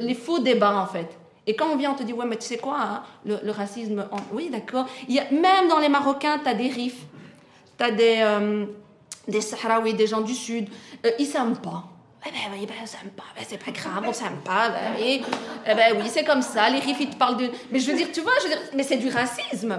les 0.00 0.14
faux 0.14 0.38
débats 0.38 0.76
en 0.76 0.86
fait. 0.86 1.08
Et 1.46 1.54
quand 1.54 1.68
on 1.72 1.76
vient, 1.76 1.92
on 1.92 1.94
te 1.94 2.02
dit, 2.02 2.12
ouais, 2.12 2.26
mais 2.26 2.36
tu 2.36 2.46
sais 2.46 2.58
quoi, 2.58 2.76
hein, 2.80 3.02
le, 3.24 3.50
racisme, 3.52 4.08
oui, 4.32 4.50
d'accord. 4.50 4.86
Même 5.30 5.68
dans 5.68 5.78
les 5.78 5.88
Marocains, 5.88 6.40
tu 6.42 6.48
as 6.48 6.54
des 6.54 6.68
rifs, 6.68 7.06
tu 7.78 7.84
as 7.84 7.92
des, 7.92 8.16
euh, 8.18 8.66
des 9.28 9.40
Sahraouis, 9.40 9.94
des 9.94 10.08
gens 10.08 10.22
du 10.22 10.34
Sud. 10.34 10.68
Euh, 11.04 11.10
ils 11.20 11.26
s'aiment 11.26 11.56
pas. 11.56 11.84
Eh 12.26 12.30
ben 12.32 12.56
oui, 12.58 12.66
ben, 12.66 12.74
on 12.82 12.86
s'aime 12.86 13.10
pas. 13.10 13.24
Ben, 13.36 13.44
c'est 13.46 13.62
pas 13.62 13.70
grave, 13.70 14.04
on 14.06 14.12
s'aime 14.12 14.38
pas. 14.44 14.70
Ben 14.70 14.94
oui, 14.98 15.22
eh 15.64 15.74
ben, 15.74 15.96
oui 15.96 16.08
c'est 16.08 16.24
comme 16.24 16.42
ça. 16.42 16.68
Les 16.68 16.80
rifs, 16.80 16.96
ils 17.00 17.10
te 17.10 17.16
parlent 17.16 17.36
de. 17.36 17.48
Mais 17.70 17.78
je 17.78 17.90
veux 17.90 17.96
dire, 17.96 18.08
tu 18.12 18.20
vois, 18.20 18.32
je 18.40 18.48
veux 18.48 18.54
dire, 18.54 18.62
mais 18.74 18.82
c'est 18.82 18.96
du 18.96 19.08
racisme. 19.08 19.78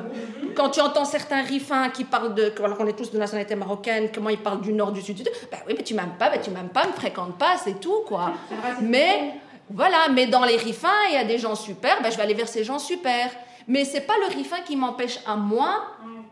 Quand 0.55 0.69
tu 0.69 0.79
entends 0.79 1.05
certains 1.05 1.43
riffins 1.43 1.89
qui 1.89 2.05
parlent 2.05 2.33
de. 2.33 2.53
Alors 2.63 2.77
qu'on 2.77 2.87
est 2.87 2.97
tous 2.97 3.11
de 3.11 3.17
nationalité 3.17 3.55
marocaine, 3.55 4.09
comment 4.13 4.29
ils 4.29 4.37
parlent 4.37 4.61
du 4.61 4.71
nord, 4.71 4.91
du 4.91 5.01
sud, 5.01 5.17
du 5.17 5.23
Ben 5.23 5.57
oui, 5.67 5.73
mais 5.77 5.83
tu 5.83 5.93
m'aimes 5.93 6.15
pas, 6.17 6.29
ben 6.29 6.39
tu 6.41 6.49
m'aimes 6.51 6.69
pas, 6.69 6.87
me 6.87 6.93
fréquente 6.93 7.37
pas, 7.37 7.57
c'est 7.63 7.79
tout, 7.79 8.03
quoi. 8.07 8.33
Mais. 8.81 9.33
Voilà, 9.69 10.07
mais 10.09 10.27
dans 10.27 10.45
les 10.45 10.55
riffins, 10.55 10.87
il 11.09 11.15
y 11.15 11.17
a 11.17 11.25
des 11.25 11.37
gens 11.37 11.53
super, 11.53 12.01
ben, 12.01 12.09
je 12.09 12.15
vais 12.15 12.23
aller 12.23 12.33
vers 12.33 12.47
ces 12.47 12.63
gens 12.63 12.79
super. 12.79 13.29
Mais 13.67 13.83
c'est 13.83 13.99
pas 13.99 14.13
le 14.25 14.33
riffin 14.33 14.61
qui 14.61 14.77
m'empêche 14.77 15.19
à 15.25 15.35
moi 15.35 15.83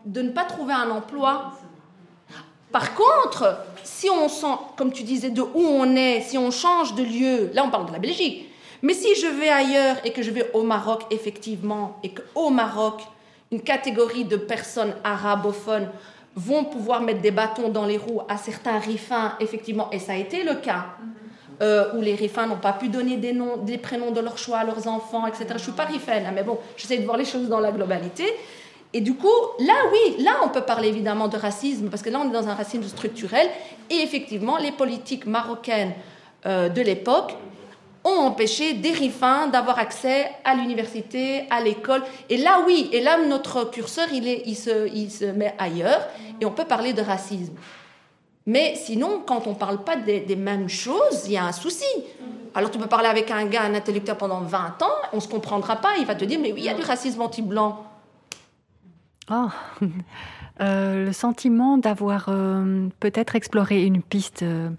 de 0.06 0.22
ne 0.22 0.30
pas 0.30 0.44
trouver 0.44 0.72
un 0.72 0.88
emploi. 0.90 1.52
Par 2.76 2.92
contre, 2.92 3.56
si 3.84 4.10
on 4.10 4.28
sent, 4.28 4.54
comme 4.76 4.92
tu 4.92 5.02
disais, 5.02 5.30
de 5.30 5.40
où 5.40 5.50
on 5.54 5.96
est, 5.96 6.20
si 6.20 6.36
on 6.36 6.50
change 6.50 6.94
de 6.94 7.02
lieu, 7.02 7.50
là 7.54 7.64
on 7.64 7.70
parle 7.70 7.86
de 7.86 7.92
la 7.92 7.98
Belgique, 7.98 8.50
mais 8.82 8.92
si 8.92 9.14
je 9.14 9.28
vais 9.28 9.48
ailleurs 9.48 9.96
et 10.04 10.12
que 10.12 10.20
je 10.20 10.30
vais 10.30 10.50
au 10.52 10.62
Maroc, 10.62 11.04
effectivement, 11.10 11.98
et 12.02 12.10
qu'au 12.10 12.50
Maroc, 12.50 13.00
une 13.50 13.62
catégorie 13.62 14.26
de 14.26 14.36
personnes 14.36 14.94
arabophones 15.04 15.88
vont 16.34 16.64
pouvoir 16.64 17.00
mettre 17.00 17.22
des 17.22 17.30
bâtons 17.30 17.70
dans 17.70 17.86
les 17.86 17.96
roues 17.96 18.20
à 18.28 18.36
certains 18.36 18.78
riffins, 18.78 19.32
effectivement, 19.40 19.88
et 19.90 19.98
ça 19.98 20.12
a 20.12 20.16
été 20.16 20.42
le 20.42 20.56
cas, 20.56 20.84
euh, 21.62 21.94
où 21.94 22.02
les 22.02 22.14
rifins 22.14 22.46
n'ont 22.46 22.58
pas 22.58 22.74
pu 22.74 22.88
donner 22.88 23.16
des, 23.16 23.32
noms, 23.32 23.56
des 23.56 23.78
prénoms 23.78 24.10
de 24.10 24.20
leur 24.20 24.36
choix 24.36 24.58
à 24.58 24.64
leurs 24.64 24.86
enfants, 24.86 25.26
etc. 25.26 25.46
Je 25.48 25.54
ne 25.54 25.58
suis 25.60 25.72
pas 25.72 25.86
rifaine, 25.86 26.26
hein, 26.26 26.32
mais 26.34 26.42
bon, 26.42 26.58
j'essaie 26.76 26.98
de 26.98 27.06
voir 27.06 27.16
les 27.16 27.24
choses 27.24 27.48
dans 27.48 27.60
la 27.60 27.72
globalité. 27.72 28.24
Et 28.92 29.00
du 29.00 29.14
coup, 29.14 29.26
là, 29.58 29.74
oui, 29.92 30.22
là, 30.22 30.38
on 30.44 30.48
peut 30.48 30.62
parler 30.62 30.88
évidemment 30.88 31.28
de 31.28 31.36
racisme, 31.36 31.88
parce 31.88 32.02
que 32.02 32.10
là, 32.10 32.20
on 32.24 32.28
est 32.28 32.32
dans 32.32 32.48
un 32.48 32.54
racisme 32.54 32.84
structurel. 32.84 33.48
Et 33.90 33.96
effectivement, 33.96 34.56
les 34.56 34.72
politiques 34.72 35.26
marocaines 35.26 35.92
euh, 36.46 36.68
de 36.68 36.80
l'époque 36.80 37.34
ont 38.04 38.20
empêché 38.20 38.74
des 38.74 38.92
rifins 38.92 39.48
d'avoir 39.48 39.78
accès 39.78 40.30
à 40.44 40.54
l'université, 40.54 41.44
à 41.50 41.60
l'école. 41.60 42.02
Et 42.30 42.36
là, 42.36 42.62
oui, 42.64 42.88
et 42.92 43.00
là, 43.00 43.18
notre 43.18 43.64
curseur, 43.70 44.06
il, 44.12 44.56
se, 44.56 45.32
met 45.32 45.54
ailleurs, 45.58 46.06
et 46.40 46.46
on 46.46 46.52
peut 46.52 46.64
parler 46.64 46.92
de 46.92 47.02
racisme. 47.02 47.54
Mais 48.46 48.76
sinon, 48.76 49.22
quand 49.26 49.48
on 49.48 49.50
ne 49.50 49.56
parle 49.56 49.82
pas 49.82 49.96
des 49.96 50.36
mêmes 50.36 50.68
choses, 50.68 51.24
il 51.26 51.32
y 51.32 51.36
a 51.36 51.44
un 51.44 51.52
souci. 51.52 51.84
Alors 52.56 52.70
tu 52.70 52.78
peux 52.78 52.86
parler 52.86 53.08
avec 53.08 53.30
un 53.30 53.44
gars, 53.44 53.64
un 53.64 53.74
intellectuel 53.74 54.16
pendant 54.16 54.40
20 54.40 54.80
ans, 54.80 54.86
on 55.12 55.16
ne 55.16 55.20
se 55.20 55.28
comprendra 55.28 55.76
pas, 55.76 55.90
il 55.98 56.06
va 56.06 56.14
te 56.14 56.24
dire, 56.24 56.40
mais 56.40 56.52
oui, 56.52 56.60
il 56.60 56.64
y 56.64 56.70
a 56.70 56.74
du 56.74 56.80
racisme 56.80 57.20
anti-blanc. 57.20 57.84
Oh. 59.30 59.48
Le 60.60 61.12
sentiment 61.12 61.76
d'avoir 61.76 62.26
euh, 62.28 62.88
peut-être 63.00 63.36
exploré 63.36 63.84
une 63.84 64.02
piste, 64.02 64.42
euh, 64.42 64.70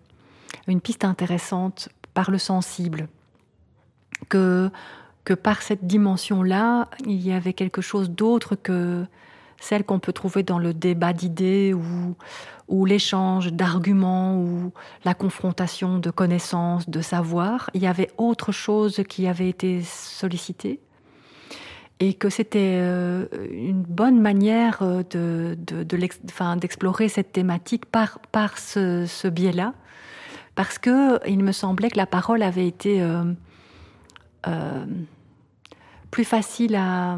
une 0.68 0.82
piste 0.82 1.06
intéressante 1.06 1.89
par 2.16 2.32
le 2.32 2.39
sensible, 2.39 3.08
que, 4.30 4.72
que 5.24 5.36
par 5.36 5.62
cette 5.62 5.86
dimension-là, 5.86 6.89
il 7.06 7.22
y 7.22 7.32
avait 7.32 7.54
quelque 7.54 7.82
chose 7.82 8.10
d'autre 8.10 8.56
que 8.56 9.06
celle 9.60 9.84
qu'on 9.84 10.00
peut 10.00 10.13
trouver 10.13 10.42
dans 10.42 10.58
le 10.58 10.74
débat 10.74 11.13
d'idées 11.13 11.74
ou, 11.74 12.16
ou 12.68 12.86
l'échange 12.86 13.54
d'arguments 13.54 14.39
ou 14.39 14.72
la 15.06 15.13
confrontation 15.13 16.00
de 16.00 16.10
connaissances, 16.10 16.89
de 16.89 17.01
savoir. 17.01 17.70
Il 17.75 17.82
y 17.82 17.88
avait 17.88 18.10
autre 18.18 18.51
chose 18.51 19.04
qui 19.08 19.27
avait 19.27 19.50
été 19.50 19.84
sollicité 19.84 20.80
et 22.00 22.13
que 22.13 22.30
c'était 22.30 22.77
euh, 22.80 23.25
une 23.50 23.82
bonne 23.82 24.22
manière 24.22 24.80
euh, 24.82 25.04
de, 25.10 25.56
d'explorer 26.56 27.10
cette 27.10 27.32
thématique 27.32 27.86
par, 27.86 28.20
par 28.32 28.58
ce, 28.58 29.27
biais-là, 29.27 29.74
parce 30.56 30.77
que 30.77 31.20
il 31.27 31.44
me 31.44 31.51
semblait 31.51 31.89
que 31.89 31.98
la 31.98 32.06
parole 32.06 32.44
avait 32.44 32.68
été 32.68 33.01
euh, 33.01 34.86
plus 36.12 36.25
facile 36.25 36.75
à... 36.75 37.18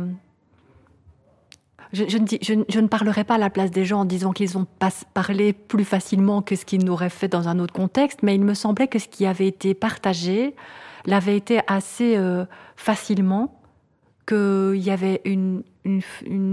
Je, 1.91 2.03
ne 2.03 2.27
je, 2.69 2.79
ne 2.79 2.87
parlerai 2.87 3.23
pas 3.23 3.35
à 3.35 3.37
la 3.39 3.49
place 3.49 3.71
des 3.71 3.83
gens 3.83 4.01
en 4.01 4.05
disant 4.05 4.31
qu'ils 4.31 4.59
ont 4.59 4.67
parlé 5.15 5.53
plus 5.53 5.85
facilement 5.85 6.43
que 6.43 6.55
ce 6.55 6.63
qu'ils 6.63 6.85
n'auraient 6.85 7.09
fait 7.09 7.27
dans 7.27 7.47
un 7.47 7.57
autre 7.57 7.73
contexte, 7.73 8.19
mais 8.21 8.35
il 8.35 8.41
me 8.41 8.53
semblait 8.53 8.87
que 8.87 8.99
ce 8.99 9.07
qui 9.07 9.25
avait 9.25 9.47
été 9.47 9.73
partagé 9.73 10.55
l'avait 11.07 11.35
été 11.35 11.61
assez 11.65 12.15
facilement 12.75 13.58
qu'il 14.29 14.81
y 14.81 14.91
avait 14.91 15.21
une, 15.25 15.63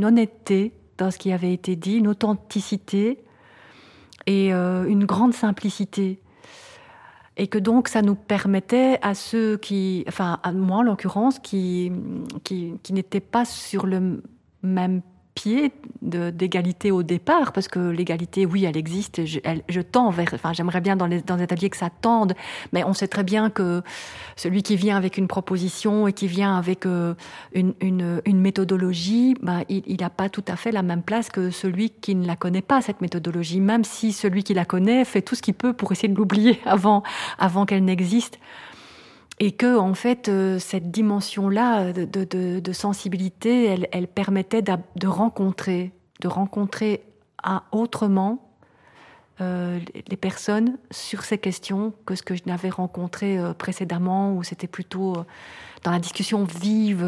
honnêteté 0.02 0.72
dans 0.96 1.10
ce 1.10 1.18
qui 1.18 1.30
avait 1.30 1.52
été 1.52 1.76
dit, 1.76 1.98
une 1.98 2.08
authenticité 2.08 3.18
et 4.26 4.52
euh, 4.54 4.86
une 4.86 5.04
grande 5.04 5.34
simplicité. 5.34 6.20
Et 7.36 7.48
que 7.48 7.58
donc 7.58 7.88
ça 7.88 8.00
nous 8.00 8.14
permettait 8.14 8.98
à 9.02 9.14
ceux 9.14 9.58
qui, 9.58 10.04
enfin 10.08 10.40
à 10.42 10.52
moi 10.52 10.78
en 10.78 10.82
l'occurrence, 10.82 11.38
qui, 11.38 11.92
qui, 12.44 12.72
qui 12.82 12.94
n'étaient 12.94 13.20
pas 13.20 13.44
sur 13.44 13.86
le 13.86 14.22
même 14.62 15.02
pied 15.36 15.70
d'égalité 16.02 16.90
au 16.90 17.02
départ, 17.02 17.52
parce 17.52 17.68
que 17.68 17.78
l'égalité, 17.78 18.46
oui, 18.46 18.64
elle 18.64 18.76
existe. 18.76 19.24
Je, 19.26 19.38
je 19.68 19.80
tends 19.80 20.10
vers, 20.10 20.28
enfin, 20.32 20.52
j'aimerais 20.52 20.80
bien 20.80 20.96
dans 20.96 21.06
les, 21.06 21.20
dans 21.20 21.36
les 21.36 21.42
ateliers 21.42 21.68
que 21.68 21.76
ça 21.76 21.90
tende, 21.90 22.34
mais 22.72 22.82
on 22.84 22.94
sait 22.94 23.06
très 23.06 23.22
bien 23.22 23.50
que 23.50 23.82
celui 24.34 24.62
qui 24.62 24.76
vient 24.76 24.96
avec 24.96 25.18
une 25.18 25.28
proposition 25.28 26.08
et 26.08 26.12
qui 26.12 26.26
vient 26.26 26.56
avec 26.56 26.86
euh, 26.86 27.14
une, 27.52 27.74
une, 27.80 28.22
une, 28.24 28.40
méthodologie, 28.40 29.36
bah, 29.42 29.60
il 29.68 30.00
n'a 30.00 30.10
pas 30.10 30.28
tout 30.28 30.44
à 30.48 30.56
fait 30.56 30.72
la 30.72 30.82
même 30.82 31.02
place 31.02 31.28
que 31.28 31.50
celui 31.50 31.90
qui 31.90 32.14
ne 32.14 32.26
la 32.26 32.36
connaît 32.36 32.62
pas, 32.62 32.80
cette 32.80 33.00
méthodologie, 33.00 33.60
même 33.60 33.84
si 33.84 34.12
celui 34.12 34.42
qui 34.42 34.54
la 34.54 34.64
connaît 34.64 35.04
fait 35.04 35.22
tout 35.22 35.34
ce 35.34 35.42
qu'il 35.42 35.54
peut 35.54 35.74
pour 35.74 35.92
essayer 35.92 36.08
de 36.08 36.16
l'oublier 36.16 36.60
avant, 36.66 37.02
avant 37.38 37.66
qu'elle 37.66 37.84
n'existe 37.84 38.38
et 39.38 39.52
que 39.52 39.76
en 39.76 39.94
fait 39.94 40.28
euh, 40.28 40.58
cette 40.58 40.90
dimension-là 40.90 41.92
de, 41.92 42.72
sensibilité, 42.72 43.76
elle, 43.92 44.08
permettait 44.08 44.62
de 44.62 45.06
rencontrer, 45.06 45.92
de 46.20 46.28
rencontrer 46.28 47.02
autrement 47.72 48.42
euh, 49.40 49.78
les 50.08 50.16
personnes 50.16 50.78
sur 50.90 51.24
ces 51.24 51.38
questions 51.38 51.92
que 52.06 52.14
ce 52.14 52.22
que 52.22 52.34
je 52.34 52.42
n'avais 52.46 52.70
rencontré 52.70 53.38
euh, 53.38 53.52
précédemment, 53.52 54.34
où 54.34 54.42
c'était 54.42 54.66
plutôt 54.66 55.16
dans 55.84 55.90
la 55.90 55.98
discussion 55.98 56.44
vive, 56.44 57.06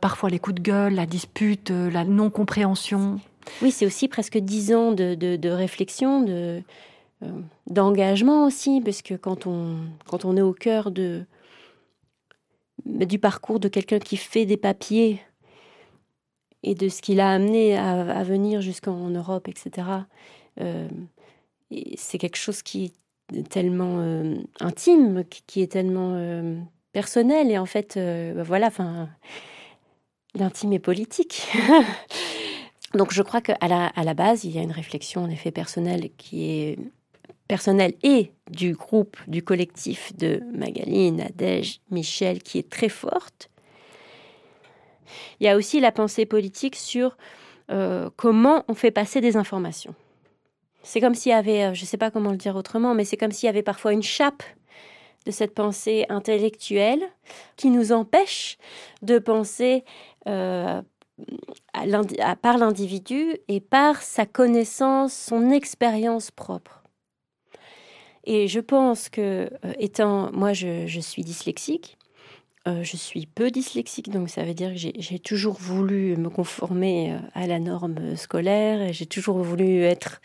parfois 0.00 0.28
les 0.28 0.38
coups 0.38 0.56
de 0.56 0.62
gueule, 0.62 0.94
la 0.94 1.06
dispute, 1.06 1.70
la 1.70 2.04
non-compréhension. 2.04 3.20
Oui, 3.62 3.70
c'est 3.70 3.86
aussi 3.86 4.08
presque 4.08 4.38
dix 4.38 4.74
ans 4.74 4.92
de, 4.92 5.14
de 5.14 5.48
réflexion, 5.48 6.22
de, 6.22 6.32
euh, 6.32 6.60
d'engagement 7.66 8.46
aussi, 8.46 8.80
parce 8.80 9.02
que 9.02 9.14
quand 9.14 9.46
on, 9.46 9.76
quand 10.06 10.24
on 10.24 10.36
est 10.36 10.42
au 10.42 10.52
cœur 10.52 10.90
de, 10.90 11.24
du 12.84 13.18
parcours 13.18 13.60
de 13.60 13.68
quelqu'un 13.68 13.98
qui 13.98 14.16
fait 14.16 14.46
des 14.46 14.56
papiers 14.56 15.20
et 16.62 16.74
de 16.74 16.88
ce 16.88 17.02
qu'il 17.02 17.20
a 17.20 17.30
amené 17.30 17.76
à, 17.76 18.22
venir 18.24 18.60
jusqu'en 18.60 19.10
Europe, 19.10 19.48
etc., 19.48 19.88
euh, 20.60 20.88
c'est 21.96 22.18
quelque 22.18 22.36
chose 22.36 22.62
qui 22.62 22.92
est 23.34 23.48
tellement 23.48 24.00
euh, 24.00 24.36
intime, 24.60 25.24
qui, 25.46 25.62
est 25.62 25.72
tellement 25.72 26.18
personnel, 26.92 27.50
et 27.50 27.58
en 27.58 27.66
fait, 27.66 27.98
bah 28.34 28.42
voilà, 28.42 28.66
enfin, 28.66 29.08
l'intime 30.34 30.72
est 30.72 30.78
politique. 30.78 31.48
Donc 32.94 33.12
je 33.12 33.22
crois 33.22 33.40
qu'à 33.40 33.68
la, 33.68 33.86
à 33.86 34.04
la 34.04 34.14
base, 34.14 34.44
il 34.44 34.50
y 34.50 34.58
a 34.58 34.62
une 34.62 34.72
réflexion 34.72 35.22
en 35.22 35.30
effet 35.30 35.52
personnelle 35.52 36.10
qui 36.16 36.50
est 36.50 36.78
personnel 37.50 37.94
et 38.04 38.30
du 38.48 38.74
groupe, 38.74 39.16
du 39.26 39.42
collectif 39.42 40.16
de 40.16 40.40
Magali, 40.54 41.10
Nadège, 41.10 41.80
Michel, 41.90 42.44
qui 42.44 42.58
est 42.58 42.70
très 42.70 42.88
forte. 42.88 43.50
Il 45.40 45.46
y 45.46 45.48
a 45.48 45.56
aussi 45.56 45.80
la 45.80 45.90
pensée 45.90 46.26
politique 46.26 46.76
sur 46.76 47.16
euh, 47.72 48.08
comment 48.14 48.62
on 48.68 48.74
fait 48.74 48.92
passer 48.92 49.20
des 49.20 49.36
informations. 49.36 49.96
C'est 50.84 51.00
comme 51.00 51.16
s'il 51.16 51.30
y 51.30 51.34
avait, 51.34 51.64
euh, 51.64 51.74
je 51.74 51.80
ne 51.80 51.86
sais 51.86 51.96
pas 51.96 52.12
comment 52.12 52.30
le 52.30 52.36
dire 52.36 52.54
autrement, 52.54 52.94
mais 52.94 53.04
c'est 53.04 53.16
comme 53.16 53.32
s'il 53.32 53.48
y 53.48 53.50
avait 53.50 53.64
parfois 53.64 53.92
une 53.94 54.04
chape 54.04 54.44
de 55.26 55.32
cette 55.32 55.52
pensée 55.52 56.06
intellectuelle 56.08 57.02
qui 57.56 57.70
nous 57.70 57.90
empêche 57.90 58.58
de 59.02 59.18
penser 59.18 59.84
euh, 60.28 60.82
par 62.42 62.58
l'individu 62.58 63.38
et 63.48 63.58
par 63.58 64.02
sa 64.02 64.24
connaissance, 64.24 65.12
son 65.12 65.50
expérience 65.50 66.30
propre. 66.30 66.79
Et 68.32 68.46
je 68.46 68.60
pense 68.60 69.08
que, 69.08 69.50
étant, 69.80 70.30
moi, 70.30 70.52
je, 70.52 71.00
suis 71.00 71.24
dyslexique, 71.24 71.98
je 72.64 72.96
suis 72.96 73.26
peu 73.26 73.50
dyslexique, 73.50 74.08
donc 74.08 74.28
ça 74.30 74.44
veut 74.44 74.54
dire 74.54 74.70
que 74.70 74.76
j'ai 74.76 75.18
toujours 75.18 75.56
voulu 75.58 76.16
me 76.16 76.30
conformer 76.30 77.18
à 77.34 77.48
la 77.48 77.58
norme 77.58 78.14
scolaire, 78.14 78.92
j'ai 78.92 79.06
toujours 79.06 79.38
voulu 79.38 79.82
être, 79.82 80.20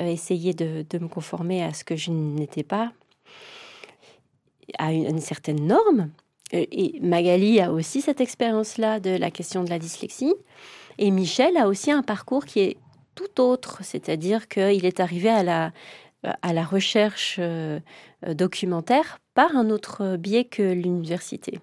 essayer 0.00 0.52
de, 0.52 0.84
me 0.98 1.06
conformer 1.06 1.62
à 1.62 1.72
ce 1.72 1.84
que 1.84 1.94
je 1.94 2.10
n'étais 2.10 2.64
pas, 2.64 2.90
à 4.76 4.92
une 4.92 5.20
certaine 5.20 5.64
norme. 5.64 6.10
Et 6.50 6.98
Magali 7.00 7.60
a 7.60 7.72
aussi 7.72 8.00
cette 8.00 8.20
expérience-là 8.20 8.98
de 8.98 9.10
la 9.10 9.30
question 9.30 9.62
de 9.62 9.70
la 9.70 9.78
dyslexie. 9.78 10.34
Et 10.98 11.12
Michel 11.12 11.56
a 11.56 11.68
aussi 11.68 11.92
un 11.92 12.02
parcours 12.02 12.46
qui 12.46 12.58
est 12.58 12.76
tout 13.14 13.40
autre, 13.40 13.78
c'est-à-dire 13.84 14.48
qu'il 14.48 14.84
est 14.84 14.98
arrivé 14.98 15.28
à 15.28 15.44
la, 15.44 15.72
à 16.22 16.52
la 16.52 16.64
recherche 16.64 17.36
euh, 17.38 17.80
documentaire 18.26 19.18
par 19.34 19.56
un 19.56 19.70
autre 19.70 20.16
biais 20.16 20.44
que 20.44 20.62
l'université. 20.62 21.60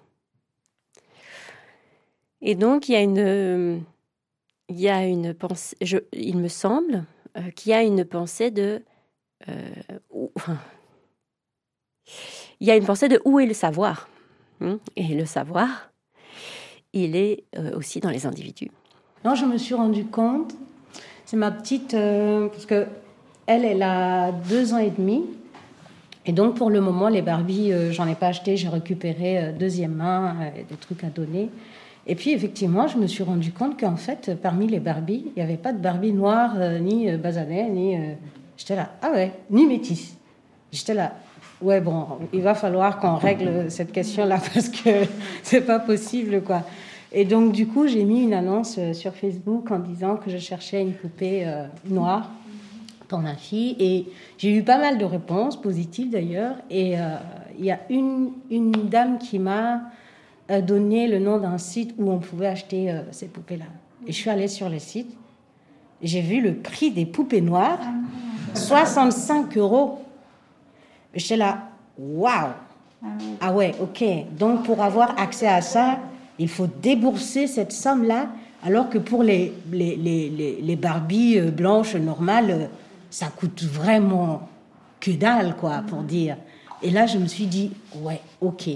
Et 2.40 2.54
donc, 2.54 2.88
il 2.88 2.92
y 2.92 2.96
a 2.96 3.02
une, 3.02 3.82
il 4.68 4.80
y 4.80 4.88
a 4.88 5.04
une 5.04 5.34
pensée, 5.34 5.76
il 6.12 6.38
me 6.38 6.48
semble 6.48 7.04
euh, 7.36 7.50
qu'il 7.50 7.70
y 7.70 7.74
a 7.74 7.82
une 7.82 8.04
pensée 8.04 8.50
de. 8.50 8.82
Euh, 9.48 9.70
il 12.60 12.66
y 12.66 12.70
a 12.70 12.76
une 12.76 12.84
pensée 12.86 13.08
de 13.08 13.20
où 13.24 13.40
est 13.40 13.46
le 13.46 13.54
savoir 13.54 14.08
Hein, 14.60 14.78
et 14.96 15.08
le 15.08 15.26
savoir, 15.26 15.90
il 16.92 17.14
est 17.14 17.44
euh, 17.58 17.76
aussi 17.76 18.00
dans 18.00 18.08
les 18.08 18.26
individus. 18.26 18.70
Non, 19.24 19.34
je 19.34 19.44
me 19.44 19.58
suis 19.58 19.74
rendu 19.74 20.06
compte, 20.06 20.54
c'est 21.26 21.36
ma 21.36 21.50
petite, 21.50 21.92
euh, 21.94 22.48
parce 22.48 22.64
que 22.64 22.86
elle, 23.46 23.64
elle 23.64 23.82
a 23.82 24.32
deux 24.32 24.74
ans 24.74 24.78
et 24.78 24.90
demi. 24.90 25.24
Et 26.24 26.32
donc, 26.32 26.56
pour 26.56 26.70
le 26.70 26.80
moment, 26.80 27.08
les 27.08 27.22
Barbies, 27.22 27.72
euh, 27.72 27.92
j'en 27.92 28.06
ai 28.06 28.14
pas 28.14 28.28
acheté, 28.28 28.56
j'ai 28.56 28.68
récupéré 28.68 29.54
deuxième 29.58 29.94
main, 29.94 30.36
des 30.68 30.76
trucs 30.76 31.04
à 31.04 31.08
donner. 31.08 31.50
Et 32.06 32.14
puis, 32.14 32.32
effectivement, 32.32 32.86
je 32.86 32.98
me 32.98 33.06
suis 33.06 33.22
rendu 33.22 33.52
compte 33.52 33.78
qu'en 33.78 33.96
fait, 33.96 34.32
parmi 34.40 34.66
les 34.66 34.80
Barbies, 34.80 35.26
il 35.28 35.32
n'y 35.36 35.42
avait 35.42 35.56
pas 35.56 35.72
de 35.72 35.78
Barbie 35.78 36.12
noire, 36.12 36.56
ni 36.80 37.10
basanet, 37.16 37.68
ni. 37.68 37.96
J'étais 38.56 38.76
là, 38.76 38.90
ah 39.02 39.10
ouais, 39.12 39.32
ni 39.50 39.66
métisse. 39.66 40.16
J'étais 40.72 40.94
là, 40.94 41.12
ouais, 41.60 41.80
bon, 41.80 42.06
il 42.32 42.42
va 42.42 42.54
falloir 42.54 42.98
qu'on 42.98 43.16
règle 43.16 43.70
cette 43.70 43.92
question-là 43.92 44.38
parce 44.54 44.68
que 44.68 44.90
c'est 45.42 45.62
pas 45.62 45.78
possible, 45.78 46.42
quoi. 46.42 46.62
Et 47.12 47.24
donc, 47.24 47.52
du 47.52 47.66
coup, 47.66 47.86
j'ai 47.86 48.04
mis 48.04 48.22
une 48.22 48.34
annonce 48.34 48.76
euh, 48.78 48.92
sur 48.92 49.14
Facebook 49.14 49.70
en 49.70 49.78
disant 49.78 50.16
que 50.16 50.30
je 50.30 50.38
cherchais 50.38 50.82
une 50.82 50.92
poupée 50.92 51.44
euh, 51.46 51.64
noire 51.88 52.30
pour 53.08 53.18
ma 53.18 53.34
fille. 53.34 53.76
Et 53.78 54.06
j'ai 54.38 54.54
eu 54.54 54.62
pas 54.62 54.78
mal 54.78 54.98
de 54.98 55.04
réponses, 55.04 55.60
positives 55.60 56.10
d'ailleurs. 56.10 56.56
Et 56.70 56.98
euh, 56.98 57.16
il 57.58 57.64
y 57.64 57.70
a 57.70 57.80
une, 57.90 58.32
une 58.50 58.72
dame 58.72 59.18
qui 59.18 59.38
m'a 59.38 59.82
donné 60.62 61.08
le 61.08 61.18
nom 61.18 61.38
d'un 61.38 61.58
site 61.58 61.94
où 61.98 62.10
on 62.10 62.18
pouvait 62.18 62.46
acheter 62.46 62.96
ces 63.10 63.26
poupées-là. 63.26 63.64
Et 64.06 64.12
je 64.12 64.16
suis 64.16 64.30
allée 64.30 64.46
sur 64.46 64.68
le 64.68 64.78
site. 64.78 65.16
J'ai 66.02 66.20
vu 66.20 66.40
le 66.40 66.54
prix 66.54 66.92
des 66.92 67.04
poupées 67.04 67.40
noires 67.40 67.80
65 68.54 69.56
euros. 69.56 70.04
J'étais 71.14 71.36
là, 71.36 71.68
waouh! 71.98 72.52
Ah 73.40 73.52
ouais, 73.52 73.74
ok. 73.80 74.04
Donc 74.38 74.64
pour 74.64 74.82
avoir 74.82 75.18
accès 75.20 75.46
à 75.46 75.60
ça, 75.60 75.98
il 76.38 76.48
faut 76.48 76.66
débourser 76.66 77.46
cette 77.46 77.72
somme-là, 77.72 78.28
alors 78.64 78.88
que 78.90 78.98
pour 78.98 79.22
les, 79.22 79.52
les, 79.72 79.96
les, 79.96 80.58
les 80.60 80.76
Barbies 80.76 81.38
euh, 81.38 81.50
blanches 81.50 81.94
normales, 81.94 82.50
euh, 82.50 82.66
ça 83.10 83.26
coûte 83.26 83.62
vraiment 83.62 84.48
que 85.00 85.10
dalle, 85.10 85.56
quoi, 85.56 85.82
pour 85.86 86.02
dire. 86.02 86.36
Et 86.82 86.90
là, 86.90 87.06
je 87.06 87.18
me 87.18 87.26
suis 87.26 87.46
dit, 87.46 87.72
ouais, 87.96 88.20
ok. 88.40 88.68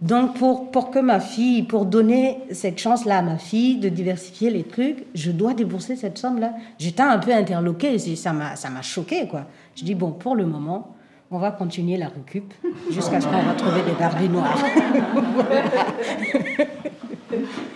Donc 0.00 0.36
pour, 0.36 0.72
pour 0.72 0.90
que 0.90 0.98
ma 0.98 1.20
fille, 1.20 1.62
pour 1.62 1.86
donner 1.86 2.38
cette 2.50 2.78
chance-là 2.78 3.18
à 3.18 3.22
ma 3.22 3.38
fille 3.38 3.78
de 3.78 3.88
diversifier 3.88 4.50
les 4.50 4.64
trucs, 4.64 5.04
je 5.14 5.30
dois 5.30 5.54
débourser 5.54 5.94
cette 5.94 6.18
somme-là. 6.18 6.54
J'étais 6.78 7.04
un 7.04 7.18
peu 7.18 7.32
interloquée, 7.32 7.98
ça 8.16 8.32
m'a, 8.32 8.56
ça 8.56 8.68
m'a 8.68 8.82
choqué, 8.82 9.28
quoi. 9.28 9.46
Je 9.76 9.84
dis, 9.84 9.94
bon, 9.94 10.10
pour 10.10 10.34
le 10.34 10.44
moment, 10.44 10.96
on 11.30 11.38
va 11.38 11.52
continuer 11.52 11.96
la 11.96 12.08
récup 12.08 12.52
jusqu'à 12.90 13.20
ce 13.20 13.26
qu'on 13.26 13.42
va 13.42 13.54
trouver 13.54 13.82
des 13.82 13.92
Barbies 13.92 14.28
noires. 14.28 14.58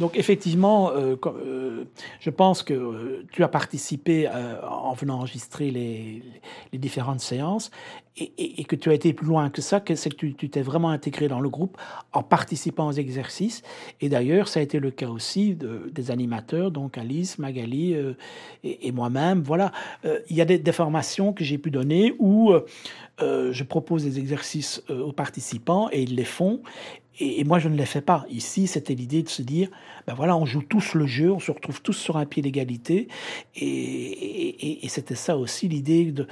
Donc 0.00 0.16
effectivement, 0.16 0.92
euh, 0.92 1.16
euh, 1.26 1.84
je 2.20 2.30
pense 2.30 2.62
que 2.62 2.72
euh, 2.72 3.26
tu 3.32 3.44
as 3.44 3.48
participé 3.48 4.28
en 4.28 4.94
venant 4.94 5.18
enregistrer 5.18 5.70
les, 5.70 6.22
différentes 6.72 7.20
séances 7.20 7.70
et, 8.16 8.64
que 8.64 8.76
tu 8.76 8.90
as 8.90 8.94
été 8.94 9.12
plus 9.12 9.26
loin 9.26 9.50
que 9.50 9.60
ça, 9.60 9.78
que 9.78 9.94
c'est 9.94 10.10
que 10.10 10.26
tu 10.26 10.48
t'es 10.48 10.62
vraiment 10.62 10.88
intégré 10.88 11.28
dans 11.28 11.40
le 11.40 11.50
groupe 11.50 11.76
en 12.12 12.22
participant 12.22 12.88
aux 12.88 12.92
exercices. 12.92 13.62
Et 14.00 14.08
d'ailleurs, 14.08 14.48
ça 14.48 14.60
a 14.60 14.62
été 14.62 14.78
le 14.78 14.90
cas 14.90 15.08
aussi 15.08 15.54
des 15.54 16.10
animateurs, 16.10 16.70
donc 16.70 16.96
Alice, 16.98 17.38
Magali 17.38 17.96
et, 18.64 18.92
moi-même. 18.92 19.42
Voilà, 19.42 19.72
il 20.04 20.36
y 20.36 20.40
a 20.40 20.44
des, 20.44 20.58
des 20.58 20.72
formations 20.72 21.32
que 21.32 21.44
j'ai 21.44 21.58
pu 21.58 21.70
donner 21.70 22.14
où 22.18 22.52
je 23.20 23.62
propose 23.64 24.04
des 24.04 24.18
exercices 24.18 24.82
aux 24.88 25.12
participants 25.12 25.88
et 25.92 26.02
ils 26.02 26.14
les 26.14 26.24
font. 26.24 26.60
Et, 27.20 27.44
moi, 27.44 27.58
je 27.58 27.68
ne 27.68 27.76
les 27.76 27.86
fais 27.86 28.00
pas. 28.00 28.24
Ici, 28.30 28.66
c'était 28.66 28.94
l'idée 28.94 29.22
de 29.22 29.28
se 29.28 29.42
dire, 29.42 29.68
ben 30.06 30.14
voilà, 30.14 30.36
on 30.36 30.46
joue 30.46 30.62
tous 30.62 30.94
le 30.94 31.06
jeu, 31.06 31.30
on 31.30 31.38
se 31.38 31.50
retrouve 31.50 31.82
tous 31.82 31.92
sur 31.92 32.16
un 32.16 32.24
pied 32.24 32.42
d'égalité. 32.42 33.08
Et, 33.54 34.78
c'était 34.88 35.14
ça 35.14 35.36
aussi 35.36 35.68
l'idée 35.68 36.12
de 36.12 36.26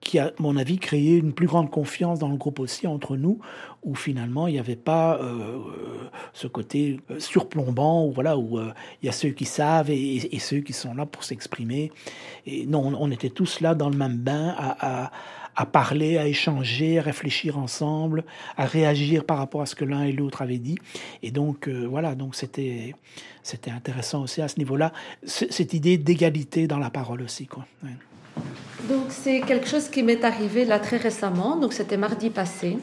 qui 0.00 0.18
a, 0.18 0.28
à 0.28 0.30
mon 0.38 0.56
avis, 0.56 0.78
créé 0.78 1.18
une 1.18 1.34
plus 1.34 1.46
grande 1.46 1.70
confiance 1.70 2.18
dans 2.18 2.30
le 2.30 2.36
groupe 2.36 2.58
aussi 2.58 2.86
entre 2.86 3.18
nous, 3.18 3.38
où 3.82 3.94
finalement 3.94 4.46
il 4.46 4.54
n'y 4.54 4.58
avait 4.58 4.74
pas 4.74 5.20
euh, 5.20 5.58
ce 6.32 6.46
côté 6.46 7.00
euh, 7.10 7.18
surplombant, 7.18 8.06
où 8.06 8.10
voilà, 8.10 8.38
où 8.38 8.58
euh, 8.58 8.72
il 9.02 9.06
y 9.06 9.08
a 9.10 9.12
ceux 9.12 9.28
qui 9.28 9.44
savent 9.44 9.90
et, 9.90 10.38
ceux 10.38 10.60
qui 10.60 10.72
sont 10.72 10.94
là 10.94 11.04
pour 11.04 11.22
s'exprimer. 11.22 11.92
Et 12.46 12.64
non, 12.64 12.94
on, 12.98 13.10
était 13.10 13.28
tous 13.28 13.60
là 13.60 13.74
dans 13.74 13.90
le 13.90 13.96
même 13.96 14.16
bain 14.16 14.54
à 14.56 15.12
parler, 15.66 16.18
à 16.18 16.26
échanger, 16.26 16.98
à 16.98 17.02
réfléchir 17.02 17.58
ensemble, 17.58 18.24
à 18.56 18.66
réagir 18.66 19.24
par 19.24 19.38
rapport 19.38 19.62
à 19.62 19.66
ce 19.66 19.74
que 19.74 19.84
l'un 19.84 20.04
et 20.04 20.12
l'autre 20.12 20.42
avaient 20.42 20.58
dit. 20.58 20.78
Et 21.22 21.30
donc, 21.30 21.68
euh, 21.68 21.86
voilà, 21.88 22.14
donc 22.14 22.34
c'était, 22.34 22.94
c'était 23.42 23.70
intéressant 23.70 24.22
aussi 24.22 24.42
à 24.42 24.48
ce 24.48 24.58
niveau-là, 24.58 24.92
cette 25.24 25.74
idée 25.74 25.98
d'égalité 25.98 26.66
dans 26.66 26.78
la 26.78 26.90
parole 26.90 27.22
aussi. 27.22 27.46
Quoi. 27.46 27.66
Donc, 28.88 29.06
c'est 29.08 29.40
quelque 29.40 29.66
chose 29.66 29.88
qui 29.88 30.02
m'est 30.02 30.24
arrivé 30.24 30.64
là 30.64 30.78
très 30.78 30.96
récemment, 30.96 31.56
donc 31.56 31.72
c'était 31.72 31.96
mardi 31.96 32.30
passé. 32.30 32.78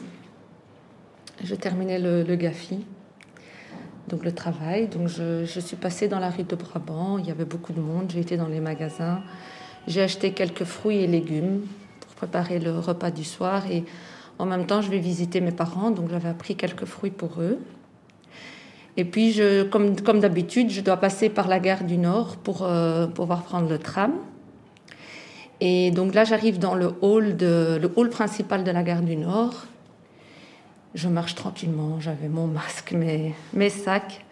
Je 1.42 1.54
terminais 1.54 1.98
le, 1.98 2.22
le 2.22 2.36
GAFI, 2.36 2.84
donc 4.08 4.24
le 4.24 4.32
travail. 4.32 4.88
Donc, 4.88 5.08
je, 5.08 5.44
je 5.44 5.60
suis 5.60 5.76
passée 5.76 6.08
dans 6.08 6.18
la 6.18 6.30
rue 6.30 6.44
de 6.44 6.56
Brabant, 6.56 7.18
il 7.18 7.26
y 7.26 7.30
avait 7.30 7.44
beaucoup 7.44 7.72
de 7.72 7.80
monde, 7.80 8.10
j'ai 8.12 8.20
été 8.20 8.36
dans 8.36 8.48
les 8.48 8.60
magasins. 8.60 9.22
J'ai 9.86 10.02
acheté 10.02 10.32
quelques 10.32 10.64
fruits 10.64 10.98
et 10.98 11.06
légumes 11.06 11.62
préparer 12.18 12.58
le 12.58 12.78
repas 12.78 13.12
du 13.12 13.24
soir 13.24 13.70
et 13.70 13.84
en 14.38 14.46
même 14.46 14.66
temps, 14.66 14.82
je 14.82 14.90
vais 14.90 14.98
visiter 14.98 15.40
mes 15.40 15.52
parents, 15.52 15.90
donc 15.90 16.10
j'avais 16.10 16.28
appris 16.28 16.54
quelques 16.56 16.84
fruits 16.84 17.10
pour 17.10 17.40
eux. 17.40 17.58
Et 18.96 19.04
puis, 19.04 19.40
comme, 19.70 20.20
d'habitude, 20.20 20.70
je 20.70 20.80
dois 20.80 20.96
passer 20.96 21.28
par 21.28 21.46
la 21.46 21.60
gare 21.60 21.84
du 21.84 21.98
Nord 21.98 22.36
pour 22.36 22.62
euh, 22.62 23.06
pouvoir 23.06 23.42
prendre 23.42 23.68
le 23.68 23.78
tram. 23.78 24.12
Et 25.60 25.90
donc 25.92 26.14
là, 26.14 26.24
j'arrive 26.24 26.58
dans 26.58 26.74
le 26.74 26.94
hall, 27.00 28.10
principal 28.10 28.64
de 28.64 28.70
la 28.70 28.82
gare 28.82 29.02
du 29.02 29.16
Nord. 29.16 29.66
Je 30.94 31.08
marche 31.08 31.34
tranquillement, 31.34 32.00
j'avais 32.00 32.28
mon 32.28 32.46
masque, 32.46 32.92
mes, 32.92 33.34
mes 33.52 33.70
sacs. 33.70 34.24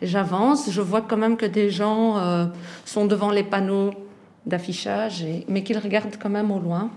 J'avance, 0.00 0.70
je 0.70 0.80
vois 0.80 1.02
quand 1.02 1.16
même 1.16 1.36
que 1.36 1.46
des 1.46 1.70
gens 1.70 2.18
euh, 2.18 2.46
sont 2.84 3.06
devant 3.06 3.30
les 3.30 3.42
panneaux 3.42 3.92
d'affichage, 4.46 5.24
mais 5.48 5.62
qu'ils 5.62 5.78
regardent 5.78 6.16
quand 6.18 6.30
même 6.30 6.50
au 6.50 6.58
loin. 6.58 6.90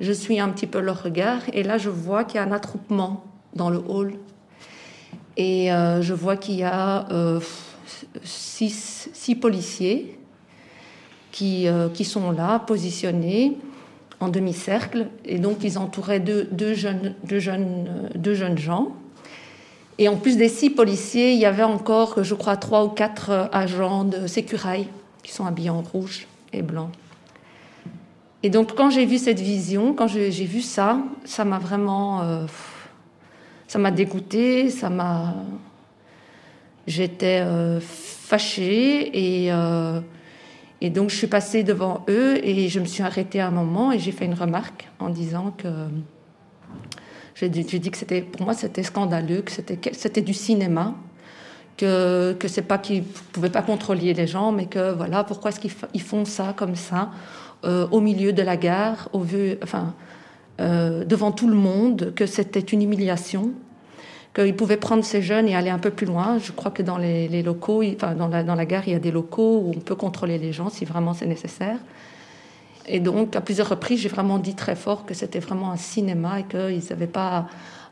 Je 0.00 0.12
suis 0.12 0.38
un 0.38 0.48
petit 0.50 0.66
peu 0.66 0.78
leur 0.78 1.02
regard 1.02 1.40
et 1.52 1.62
là 1.62 1.78
je 1.78 1.90
vois 1.90 2.24
qu'il 2.24 2.36
y 2.36 2.38
a 2.38 2.46
un 2.46 2.52
attroupement 2.52 3.24
dans 3.54 3.70
le 3.70 3.78
hall. 3.78 4.14
Et 5.36 5.72
euh, 5.72 6.02
je 6.02 6.14
vois 6.14 6.36
qu'il 6.36 6.56
y 6.56 6.64
a 6.64 7.08
euh, 7.12 7.40
six, 8.24 9.08
six, 9.12 9.34
policiers 9.36 10.18
qui, 11.30 11.68
euh, 11.68 11.88
qui, 11.88 12.04
sont 12.04 12.32
là, 12.32 12.58
positionnés 12.58 13.56
en 14.20 14.28
demi-cercle. 14.28 15.06
Et 15.24 15.38
donc 15.38 15.58
ils 15.62 15.78
entouraient 15.78 16.20
deux, 16.20 16.48
deux, 16.50 16.74
jeunes, 16.74 17.14
deux, 17.24 17.38
jeunes, 17.38 18.10
deux 18.16 18.34
jeunes 18.34 18.58
gens. 18.58 18.88
Et 19.98 20.08
en 20.08 20.16
plus 20.16 20.36
des 20.36 20.48
six 20.48 20.70
policiers, 20.70 21.32
il 21.32 21.38
y 21.38 21.46
avait 21.46 21.64
encore, 21.64 22.22
je 22.22 22.34
crois, 22.34 22.56
trois 22.56 22.84
ou 22.84 22.88
quatre 22.88 23.48
agents 23.52 24.04
de 24.04 24.26
sécurité 24.28 24.88
qui 25.22 25.32
sont 25.32 25.44
habillés 25.44 25.70
en 25.70 25.82
rouge 25.82 26.26
et 26.52 26.62
blanc. 26.62 26.90
Et 28.42 28.50
donc 28.50 28.74
quand 28.76 28.90
j'ai 28.90 29.04
vu 29.04 29.18
cette 29.18 29.40
vision, 29.40 29.94
quand 29.94 30.06
j'ai 30.06 30.30
vu 30.30 30.60
ça, 30.60 31.00
ça 31.24 31.44
m'a 31.44 31.58
vraiment, 31.58 32.22
euh, 32.22 32.46
ça 33.66 33.78
m'a 33.78 33.90
dégoûté, 33.90 34.70
ça 34.70 34.90
m'a, 34.90 35.34
j'étais 36.86 37.42
euh, 37.44 37.80
fâchée 37.80 39.10
et 39.44 39.52
euh, 39.52 40.00
Et 40.80 40.90
donc 40.90 41.10
je 41.10 41.16
suis 41.16 41.26
passée 41.26 41.64
devant 41.64 42.04
eux 42.08 42.38
et 42.44 42.68
je 42.68 42.78
me 42.78 42.84
suis 42.86 43.02
arrêtée 43.02 43.40
un 43.40 43.50
moment 43.50 43.90
et 43.90 43.98
j'ai 43.98 44.12
fait 44.12 44.26
une 44.26 44.34
remarque 44.34 44.86
en 45.00 45.10
disant 45.10 45.52
que 45.56 45.68
j'ai 47.34 47.48
dit, 47.48 47.64
que 47.90 47.96
c'était 47.96 48.22
pour 48.22 48.42
moi 48.42 48.54
c'était 48.54 48.84
scandaleux, 48.84 49.42
que 49.42 49.50
c'était 49.92 50.22
du 50.22 50.34
cinéma, 50.34 50.94
que 51.76 52.36
que 52.38 52.46
c'est 52.46 52.62
pas 52.62 52.78
qu'ils 52.78 53.02
pouvaient 53.32 53.50
pas 53.50 53.62
contrôler 53.62 54.14
les 54.14 54.28
gens, 54.28 54.52
mais 54.52 54.66
que 54.66 54.92
voilà 54.94 55.24
pourquoi 55.24 55.50
est-ce 55.50 55.60
qu'ils 55.60 56.02
font 56.02 56.24
ça 56.24 56.54
comme 56.56 56.76
ça? 56.76 57.10
Euh, 57.64 57.86
au 57.90 58.00
milieu 58.00 58.32
de 58.32 58.42
la 58.42 58.56
gare, 58.56 59.08
euh, 60.60 61.04
devant 61.04 61.32
tout 61.32 61.48
le 61.48 61.56
monde, 61.56 62.12
que 62.14 62.26
c'était 62.26 62.60
une 62.60 62.82
humiliation 62.82 63.50
qu'ils 64.34 64.54
pouvaient 64.54 64.76
prendre 64.76 65.04
ces 65.04 65.22
jeunes 65.22 65.48
et 65.48 65.56
aller 65.56 65.70
un 65.70 65.78
peu 65.78 65.90
plus 65.90 66.06
loin. 66.06 66.38
Je 66.38 66.52
crois 66.52 66.70
que 66.70 66.82
dans 66.82 66.98
les, 66.98 67.42
locaux, 67.42 67.82
enfin, 67.82 68.14
dans, 68.14 68.28
la, 68.28 68.44
dans 68.44 68.54
la 68.54 68.66
gare, 68.66 68.84
il 68.86 68.92
y 68.92 68.96
a 68.96 69.00
des 69.00 69.10
locaux 69.10 69.62
où 69.64 69.72
on 69.76 69.80
peut 69.80 69.96
contrôler 69.96 70.38
les 70.38 70.52
gens 70.52 70.70
si 70.70 70.84
vraiment 70.84 71.14
c'est 71.14 71.26
nécessaire. 71.26 71.78
Et 72.86 73.00
donc, 73.00 73.36
à 73.36 73.40
plusieurs 73.40 73.68
reprises, 73.68 74.00
j'ai 74.00 74.08
vraiment 74.08 74.38
dit 74.38 74.54
très 74.54 74.76
fort 74.76 75.04
que 75.04 75.14
c'était 75.14 75.40
vraiment 75.40 75.72
un 75.72 75.76
cinéma 75.76 76.40
et 76.40 76.44
qu'ils 76.44 76.88
n'avaient 76.90 77.06
pas 77.06 77.46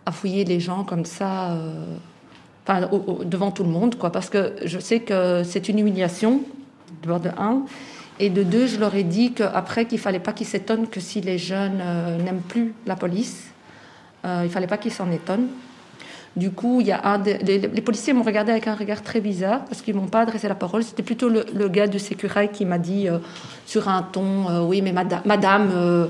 à 0.06 0.12
fouiller 0.12 0.44
les 0.44 0.60
gens 0.60 0.84
comme 0.84 1.04
ça, 1.04 1.50
euh, 1.50 1.96
enfin, 2.66 2.88
devant 3.24 3.50
tout 3.50 3.64
le 3.64 3.70
monde, 3.70 3.96
quoi. 3.96 4.10
Parce 4.10 4.30
que 4.30 4.54
je 4.64 4.78
sais 4.78 5.00
que 5.00 5.42
c'est 5.44 5.68
une 5.68 5.78
humiliation, 5.78 6.42
de 7.02 7.08
bord 7.08 7.20
de 7.20 7.30
un. 7.36 7.64
Et 8.18 8.30
de 8.30 8.42
deux, 8.42 8.66
je 8.66 8.78
leur 8.78 8.94
ai 8.94 9.04
dit 9.04 9.32
qu'après, 9.32 9.86
qu'il 9.86 9.98
fallait 9.98 10.20
pas 10.20 10.32
qu'ils 10.32 10.46
s'étonnent 10.46 10.88
que 10.88 11.00
si 11.00 11.20
les 11.20 11.38
jeunes 11.38 11.80
euh, 11.80 12.18
n'aiment 12.18 12.40
plus 12.40 12.74
la 12.86 12.96
police, 12.96 13.48
euh, 14.24 14.42
il 14.44 14.50
fallait 14.50 14.66
pas 14.66 14.78
qu'ils 14.78 14.92
s'en 14.92 15.10
étonnent. 15.10 15.48
Du 16.36 16.50
coup, 16.50 16.82
il 16.82 16.86
y 16.86 16.92
a 16.92 17.00
un 17.02 17.22
les, 17.22 17.58
policiers 17.80 18.12
m'ont 18.12 18.22
regardé 18.22 18.52
avec 18.52 18.66
un 18.66 18.74
regard 18.74 19.02
très 19.02 19.20
bizarre 19.20 19.64
parce 19.64 19.80
qu'ils 19.80 19.94
m'ont 19.94 20.06
pas 20.06 20.20
adressé 20.20 20.46
la 20.48 20.54
parole. 20.54 20.84
C'était 20.84 21.02
plutôt 21.02 21.30
le, 21.30 21.68
gars 21.68 21.86
de 21.86 21.96
sécurité 21.96 22.48
qui 22.48 22.66
m'a 22.66 22.78
dit 22.78 23.08
euh, 23.08 23.18
sur 23.64 23.88
un 23.88 24.02
ton 24.02 24.50
euh, 24.50 24.60
Oui, 24.60 24.82
mais 24.82 24.92
madame, 24.92 25.70
euh, 25.74 26.08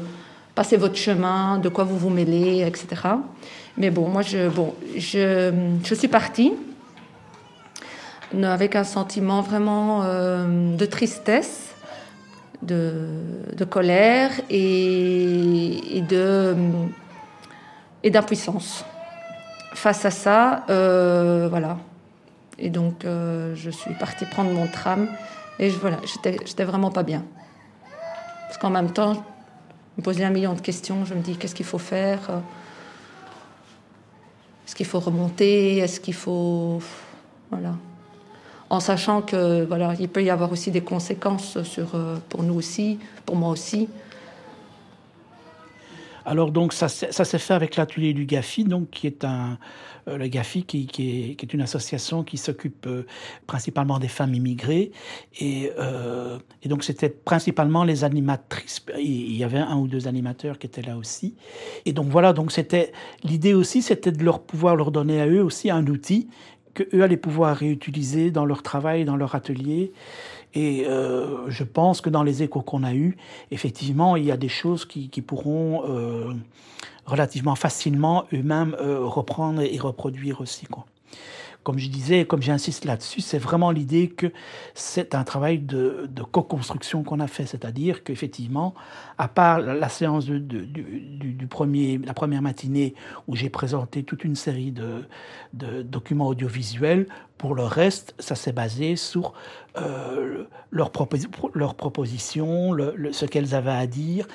passez 0.56 0.76
votre 0.76 0.96
chemin, 0.96 1.58
de 1.58 1.68
quoi 1.68 1.84
vous 1.84 1.96
vous 1.96 2.10
mêlez, 2.10 2.66
etc. 2.66 3.02
Mais 3.76 3.90
bon, 3.90 4.08
moi, 4.08 4.22
bon, 4.52 4.74
je, 4.96 5.52
je 5.84 5.94
suis 5.94 6.08
partie 6.08 6.52
avec 8.42 8.74
un 8.74 8.84
sentiment 8.84 9.42
vraiment 9.42 10.02
de 10.02 10.86
tristesse, 10.86 11.75
de, 12.66 13.64
colère 13.64 14.30
et, 14.50 15.98
et 15.98 16.00
de 16.02 16.54
et 18.02 18.10
d'impuissance 18.10 18.84
face 19.76 20.04
à 20.04 20.10
ça, 20.10 20.64
euh, 20.70 21.48
voilà. 21.48 21.78
Et 22.58 22.70
donc, 22.70 23.04
euh, 23.04 23.54
je 23.54 23.70
suis 23.70 23.92
partie 23.94 24.24
prendre 24.24 24.50
mon 24.50 24.66
tram 24.66 25.08
et 25.58 25.70
je, 25.70 25.76
voilà, 25.76 25.98
j'étais 26.04 26.64
vraiment 26.64 26.90
pas 26.90 27.02
bien. 27.02 27.24
Parce 28.46 28.58
qu'en 28.58 28.70
même 28.70 28.90
temps, 28.90 29.12
je 29.14 29.20
me 29.98 30.02
posais 30.02 30.24
un 30.24 30.30
million 30.30 30.54
de 30.54 30.60
questions. 30.60 31.04
Je 31.04 31.14
me 31.14 31.20
dis, 31.20 31.36
qu'est-ce 31.36 31.54
qu'il 31.54 31.66
faut 31.66 31.78
faire? 31.78 32.20
Est-ce 34.66 34.74
qu'il 34.74 34.86
faut 34.86 35.00
remonter? 35.00 35.78
Est-ce 35.78 36.00
qu'il 36.00 36.14
faut. 36.14 36.80
Voilà. 37.50 37.74
En 38.68 38.80
sachant 38.80 39.22
que, 39.22 39.64
voilà, 39.64 39.94
il 39.98 40.08
peut 40.08 40.24
y 40.24 40.30
avoir 40.30 40.50
aussi 40.50 40.70
des 40.70 40.80
conséquences 40.80 41.62
sur, 41.62 41.94
euh, 41.94 42.16
pour 42.28 42.42
nous 42.42 42.54
aussi, 42.54 42.98
pour 43.24 43.36
moi 43.36 43.50
aussi. 43.50 43.88
Alors 46.24 46.50
donc 46.50 46.72
ça, 46.72 46.88
ça 46.88 47.24
s'est 47.24 47.38
fait 47.38 47.54
avec 47.54 47.76
l'atelier 47.76 48.12
du 48.12 48.24
GAFI, 48.24 48.64
donc 48.64 48.90
qui 48.90 49.06
est 49.06 49.22
un 49.22 49.58
euh, 50.08 50.16
le 50.18 50.26
GAFI 50.26 50.64
qui, 50.64 50.86
qui, 50.86 51.30
est, 51.30 51.34
qui, 51.36 51.46
est, 51.46 51.54
une 51.54 51.62
association 51.62 52.24
qui 52.24 52.36
s'occupe 52.36 52.86
euh, 52.88 53.06
principalement 53.46 54.00
des 54.00 54.08
femmes 54.08 54.34
immigrées 54.34 54.90
et, 55.38 55.70
et 56.62 56.68
donc 56.68 56.82
c'était 56.82 57.10
principalement 57.10 57.84
les 57.84 58.02
animatrices. 58.02 58.84
Il 58.98 59.36
y 59.36 59.44
avait 59.44 59.58
un 59.58 59.76
ou 59.76 59.86
deux 59.86 60.08
animateurs 60.08 60.58
qui 60.58 60.66
étaient 60.66 60.82
là 60.82 60.96
aussi. 60.96 61.36
Et 61.84 61.92
donc 61.92 62.08
voilà, 62.08 62.32
donc 62.32 62.50
c'était 62.50 62.90
l'idée 63.22 63.54
aussi, 63.54 63.80
c'était 63.80 64.10
de 64.10 64.24
leur 64.24 64.40
pouvoir 64.40 64.74
leur 64.74 64.90
donner 64.90 65.20
à 65.20 65.28
eux 65.28 65.44
aussi 65.44 65.70
un 65.70 65.86
outil 65.86 66.28
que 66.76 66.84
eux 66.94 67.02
allaient 67.02 67.16
pouvoir 67.16 67.56
réutiliser 67.56 68.30
dans 68.30 68.44
leur 68.44 68.62
travail, 68.62 69.04
dans 69.04 69.16
leur 69.16 69.34
atelier. 69.34 69.92
Et 70.54 70.86
euh, 70.86 71.48
je 71.48 71.64
pense 71.64 72.00
que 72.00 72.10
dans 72.10 72.22
les 72.22 72.42
échos 72.42 72.60
qu'on 72.60 72.84
a 72.84 72.94
eus, 72.94 73.16
effectivement, 73.50 74.14
il 74.16 74.24
y 74.24 74.30
a 74.30 74.36
des 74.36 74.48
choses 74.48 74.84
qui, 74.84 75.08
qui 75.08 75.22
pourront 75.22 75.82
euh, 75.88 76.32
relativement 77.06 77.54
facilement 77.54 78.24
eux-mêmes 78.32 78.76
euh, 78.80 79.00
reprendre 79.00 79.62
et 79.62 79.78
reproduire 79.78 80.40
aussi. 80.40 80.66
Quoi 80.66 80.86
comme 81.66 81.80
je 81.80 81.88
disais, 81.88 82.26
comme 82.26 82.42
j'insiste 82.42 82.84
là-dessus, 82.84 83.20
c'est 83.20 83.40
vraiment 83.40 83.72
l'idée 83.72 84.06
que 84.06 84.28
c'est 84.74 85.16
un 85.16 85.24
travail 85.24 85.58
de, 85.58 86.08
co-construction 86.30 87.02
qu'on 87.02 87.18
a 87.18 87.26
fait, 87.26 87.44
c'est-à-dire 87.44 88.04
qu'effectivement, 88.04 88.72
à 89.18 89.26
part 89.26 89.58
la 89.58 89.88
séance 89.88 90.26
de, 90.26 90.38
du, 90.38 91.46
premier, 91.48 91.98
la 91.98 92.14
première 92.14 92.40
matinée 92.40 92.94
où 93.26 93.34
j'ai 93.34 93.50
présenté 93.50 94.04
toute 94.04 94.22
une 94.22 94.36
série 94.36 94.70
de, 94.70 95.08
documents 95.82 96.28
audiovisuels, 96.28 97.08
pour 97.38 97.54
le 97.54 97.64
reste, 97.64 98.14
ça 98.18 98.34
s'est 98.34 98.52
basé 98.52 98.96
sur 98.96 99.34
euh, 99.76 100.44
leurs, 100.70 100.90
propositions, 100.90 102.76
ce 103.12 103.26
qu'elles 103.26 103.54
avaient 103.54 103.70
à 103.70 103.86
dire. 103.86 104.26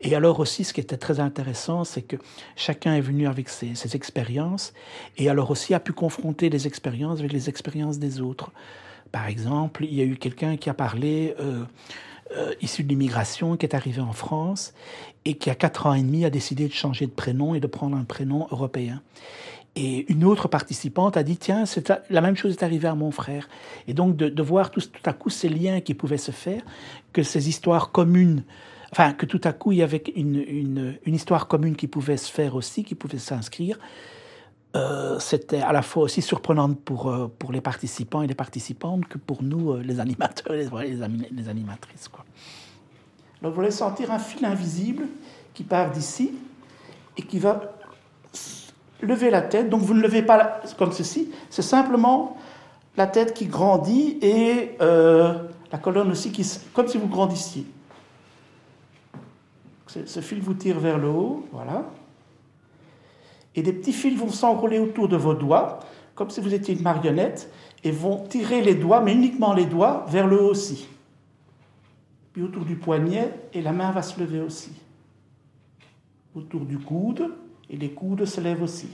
Et 0.00 0.14
alors 0.16 0.40
aussi, 0.40 0.64
ce 0.64 0.72
qui 0.72 0.80
était 0.80 0.96
très 0.96 1.20
intéressant, 1.20 1.84
c'est 1.84 2.02
que 2.02 2.16
chacun 2.56 2.94
est 2.94 3.00
venu 3.00 3.28
avec 3.28 3.48
ses, 3.48 3.74
ses 3.74 3.94
expériences 3.94 4.72
et 5.16 5.28
alors 5.28 5.50
aussi 5.50 5.72
a 5.72 5.80
pu 5.80 5.92
confronter 5.92 6.50
les 6.50 6.66
expériences 6.66 7.20
avec 7.20 7.32
les 7.32 7.48
expériences 7.48 7.98
des 7.98 8.20
autres. 8.20 8.50
Par 9.12 9.26
exemple, 9.26 9.84
il 9.84 9.94
y 9.94 10.00
a 10.00 10.04
eu 10.04 10.16
quelqu'un 10.16 10.56
qui 10.56 10.68
a 10.68 10.74
parlé, 10.74 11.34
euh, 11.40 11.64
euh, 12.36 12.52
issu 12.60 12.82
de 12.82 12.88
l'immigration, 12.88 13.56
qui 13.56 13.64
est 13.64 13.74
arrivé 13.74 14.00
en 14.00 14.12
France 14.12 14.74
et 15.24 15.34
qui, 15.34 15.48
à 15.50 15.54
4 15.54 15.86
ans 15.86 15.94
et 15.94 16.02
demi, 16.02 16.24
a 16.24 16.30
décidé 16.30 16.68
de 16.68 16.72
changer 16.72 17.06
de 17.06 17.12
prénom 17.12 17.54
et 17.54 17.60
de 17.60 17.66
prendre 17.66 17.96
un 17.96 18.04
prénom 18.04 18.46
européen. 18.50 19.00
Et 19.80 20.10
une 20.10 20.24
autre 20.24 20.48
participante 20.48 21.16
a 21.16 21.22
dit, 21.22 21.36
tiens, 21.36 21.62
la 22.10 22.20
même 22.20 22.34
chose 22.34 22.50
est 22.50 22.64
arrivée 22.64 22.88
à 22.88 22.96
mon 22.96 23.12
frère. 23.12 23.48
Et 23.86 23.94
donc 23.94 24.16
de, 24.16 24.42
voir 24.42 24.72
tout, 24.72 24.82
à 25.04 25.12
coup 25.12 25.30
ces 25.30 25.48
liens 25.48 25.80
qui 25.80 25.94
pouvaient 25.94 26.18
se 26.18 26.32
faire, 26.32 26.62
que 27.12 27.22
ces 27.22 27.48
histoires 27.48 27.92
communes, 27.92 28.42
enfin 28.90 29.12
que 29.12 29.24
tout 29.24 29.40
à 29.44 29.52
coup 29.52 29.70
il 29.70 29.78
y 29.78 29.82
avait 29.84 30.02
une, 30.16 30.98
une, 31.06 31.14
histoire 31.14 31.46
commune 31.46 31.76
qui 31.76 31.86
pouvait 31.86 32.16
se 32.16 32.28
faire 32.28 32.56
aussi, 32.56 32.82
qui 32.82 32.96
pouvait 32.96 33.18
s'inscrire, 33.18 33.78
euh, 34.74 35.20
c'était 35.20 35.60
à 35.60 35.72
la 35.72 35.82
fois 35.82 36.02
aussi 36.02 36.22
surprenant 36.22 36.74
pour, 36.74 37.08
euh, 37.08 37.32
pour 37.38 37.52
les 37.52 37.60
participants 37.60 38.22
et 38.22 38.26
les 38.26 38.34
participantes 38.34 39.06
que 39.06 39.16
pour 39.16 39.44
nous, 39.44 39.74
euh, 39.74 39.80
les 39.80 40.00
animateurs 40.00 40.54
et 40.54 40.64
les, 40.64 41.30
les, 41.30 41.48
animatrices. 41.48 42.08
Quoi. 42.08 42.24
Donc 43.42 43.54
vous 43.54 43.60
allez 43.60 43.70
sentir 43.70 44.10
un 44.10 44.18
fil 44.18 44.44
invisible 44.44 45.04
qui 45.54 45.62
part 45.62 45.92
d'ici 45.92 46.32
et 47.16 47.22
qui 47.22 47.38
va 47.38 47.77
lever 49.00 49.30
la 49.30 49.42
tête. 49.42 49.68
Donc 49.68 49.82
vous 49.82 49.94
ne 49.94 50.02
levez 50.02 50.22
pas 50.22 50.60
comme 50.76 50.92
ceci, 50.92 51.30
c'est 51.50 51.62
simplement 51.62 52.36
la 52.96 53.06
tête 53.06 53.34
qui 53.34 53.46
grandit 53.46 54.18
et 54.22 54.76
la 54.80 55.78
colonne 55.80 56.10
aussi, 56.10 56.32
qui, 56.32 56.46
comme 56.72 56.88
si 56.88 56.98
vous 56.98 57.08
grandissiez. 57.08 57.66
Ce 59.86 60.20
fil 60.20 60.40
vous 60.40 60.54
tire 60.54 60.78
vers 60.78 60.98
le 60.98 61.08
haut, 61.08 61.46
voilà 61.52 61.84
et 63.58 63.62
des 63.62 63.72
petits 63.72 63.92
fils 63.92 64.16
vont 64.16 64.28
s'enrouler 64.28 64.78
autour 64.78 65.08
de 65.08 65.16
vos 65.16 65.34
doigts, 65.34 65.80
comme 66.14 66.30
si 66.30 66.40
vous 66.40 66.54
étiez 66.54 66.76
une 66.76 66.82
marionnette, 66.82 67.50
et 67.82 67.90
vont 67.90 68.24
tirer 68.24 68.62
les 68.62 68.76
doigts, 68.76 69.00
mais 69.00 69.12
uniquement 69.12 69.52
les 69.52 69.66
doigts, 69.66 70.06
vers 70.08 70.28
le 70.28 70.40
haut 70.40 70.50
aussi. 70.50 70.86
Puis 72.32 72.42
autour 72.44 72.64
du 72.64 72.76
poignet, 72.76 73.32
et 73.52 73.60
la 73.60 73.72
main 73.72 73.90
va 73.90 74.02
se 74.02 74.20
lever 74.20 74.40
aussi. 74.40 74.70
Autour 76.36 76.66
du 76.66 76.78
coude, 76.78 77.34
et 77.70 77.76
les 77.76 77.90
coudes 77.90 78.24
se 78.24 78.40
lèvent 78.40 78.62
aussi. 78.62 78.88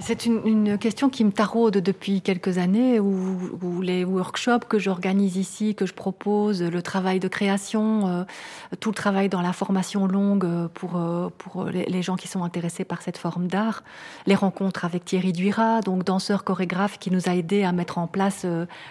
C'est 0.00 0.26
une, 0.26 0.78
question 0.78 1.10
qui 1.10 1.24
me 1.24 1.32
taraude 1.32 1.78
depuis 1.78 2.20
quelques 2.20 2.58
années, 2.58 3.00
où, 3.00 3.82
les 3.82 4.04
workshops 4.04 4.66
que 4.68 4.78
j'organise 4.78 5.36
ici, 5.36 5.74
que 5.74 5.86
je 5.86 5.92
propose, 5.92 6.62
le 6.62 6.82
travail 6.82 7.18
de 7.18 7.26
création, 7.26 8.06
euh, 8.06 8.24
tout 8.78 8.90
le 8.90 8.94
travail 8.94 9.28
dans 9.28 9.42
la 9.42 9.52
formation 9.52 10.06
longue 10.06 10.44
euh, 10.44 10.68
pour, 10.72 10.96
euh, 10.96 11.30
pour 11.36 11.64
les, 11.64 12.02
gens 12.02 12.14
qui 12.14 12.28
sont 12.28 12.44
intéressés 12.44 12.84
par 12.84 13.02
cette 13.02 13.18
forme 13.18 13.48
d'art, 13.48 13.82
les 14.26 14.36
rencontres 14.36 14.84
avec 14.84 15.04
Thierry 15.04 15.32
Duira, 15.32 15.80
donc 15.80 16.04
danseur 16.04 16.44
chorégraphe 16.44 17.00
qui 17.00 17.10
nous 17.10 17.28
a 17.28 17.34
aidé 17.34 17.64
à 17.64 17.72
mettre 17.72 17.98
en 17.98 18.06
place 18.06 18.46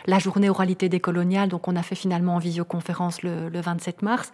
la 0.07 0.19
journée 0.19 0.49
oralité 0.49 0.89
décoloniale, 0.89 1.47
donc 1.47 1.69
on 1.69 1.77
a 1.77 1.83
fait 1.83 1.95
finalement 1.95 2.35
en 2.35 2.39
visioconférence 2.39 3.23
le, 3.23 3.47
le 3.47 3.61
27 3.61 4.01
mars. 4.01 4.33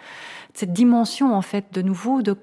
Cette 0.56 0.74
dimension 0.74 1.36
en 1.36 1.44
fait 1.44 1.66
de 1.72 1.84
nouveau 1.84 2.24
de 2.24 2.34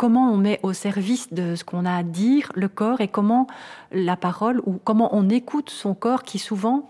comment 0.00 0.32
on 0.32 0.38
met 0.38 0.60
au 0.62 0.72
service 0.72 1.30
de 1.30 1.56
ce 1.56 1.62
qu'on 1.62 1.84
a 1.84 1.94
à 1.94 2.02
dire 2.02 2.50
le 2.54 2.68
corps 2.68 3.02
et 3.02 3.08
comment 3.08 3.46
la 3.92 4.16
parole 4.16 4.62
ou 4.64 4.80
comment 4.82 5.14
on 5.14 5.28
écoute 5.28 5.68
son 5.68 5.94
corps 5.94 6.22
qui 6.22 6.38
souvent 6.38 6.88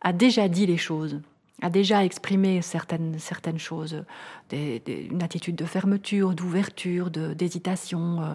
a 0.00 0.12
déjà 0.12 0.48
dit 0.48 0.66
les 0.66 0.76
choses, 0.76 1.20
a 1.62 1.70
déjà 1.70 2.04
exprimé 2.04 2.60
certaines, 2.60 3.16
certaines 3.20 3.60
choses, 3.60 4.02
une 4.50 5.22
attitude 5.22 5.54
de 5.54 5.64
fermeture, 5.66 6.34
d'ouverture, 6.34 7.10
d'hésitation, 7.10 8.22
euh, 8.22 8.34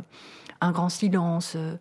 un 0.62 0.72
grand 0.72 0.88
silence, 0.88 1.56
euh, 1.58 1.76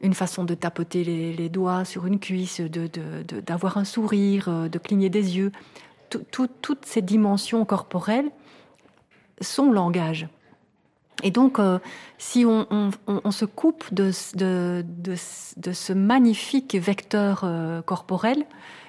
une 0.00 0.14
façon 0.14 0.44
de 0.44 0.54
tapoter 0.54 1.02
les, 1.02 1.48
doigts 1.48 1.84
sur 1.84 2.06
une 2.06 2.20
cuisse, 2.20 2.60
d'avoir 2.60 3.78
un 3.78 3.84
sourire, 3.84 4.48
euh, 4.48 4.68
de 4.68 4.78
cligner 4.78 5.10
des 5.10 5.36
yeux. 5.38 5.50
toutes 6.30 6.86
ces 6.86 7.02
dimensions 7.02 7.64
corporelles 7.64 8.30
sont 9.40 9.72
langage. 9.72 10.28
Et 11.22 11.30
donc, 11.30 11.58
euh, 11.58 11.78
si 12.18 12.44
on, 12.46 12.64
se 13.30 13.44
coupe 13.44 13.92
de, 13.92 14.10
ce 14.12 15.92
magnifique 15.92 16.74
vecteur 16.74 17.42
euh, 17.44 17.82
corporel 17.82 18.44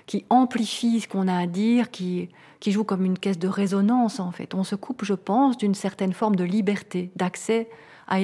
qui 0.05 0.25
amplifie 0.29 1.01
ce 1.01 1.07
qu'on 1.07 1.27
a 1.27 1.37
à 1.37 1.47
dire, 1.47 1.91
qui, 1.91 2.29
joue 2.65 2.83
comme 2.83 3.05
une 3.05 3.17
caisse 3.17 3.39
de 3.39 3.47
résonance, 3.47 4.19
en 4.19 4.31
fait, 4.31 4.53
on 4.53 4.63
se 4.63 4.75
coupe, 4.75 5.05
je 5.05 5.13
pense, 5.13 5.57
d'une 5.57 5.75
certaine 5.75 6.13
forme 6.13 6.35
de 6.35 6.43
liberté, 6.43 7.11
d'accès 7.15 7.69
à, 8.07 8.19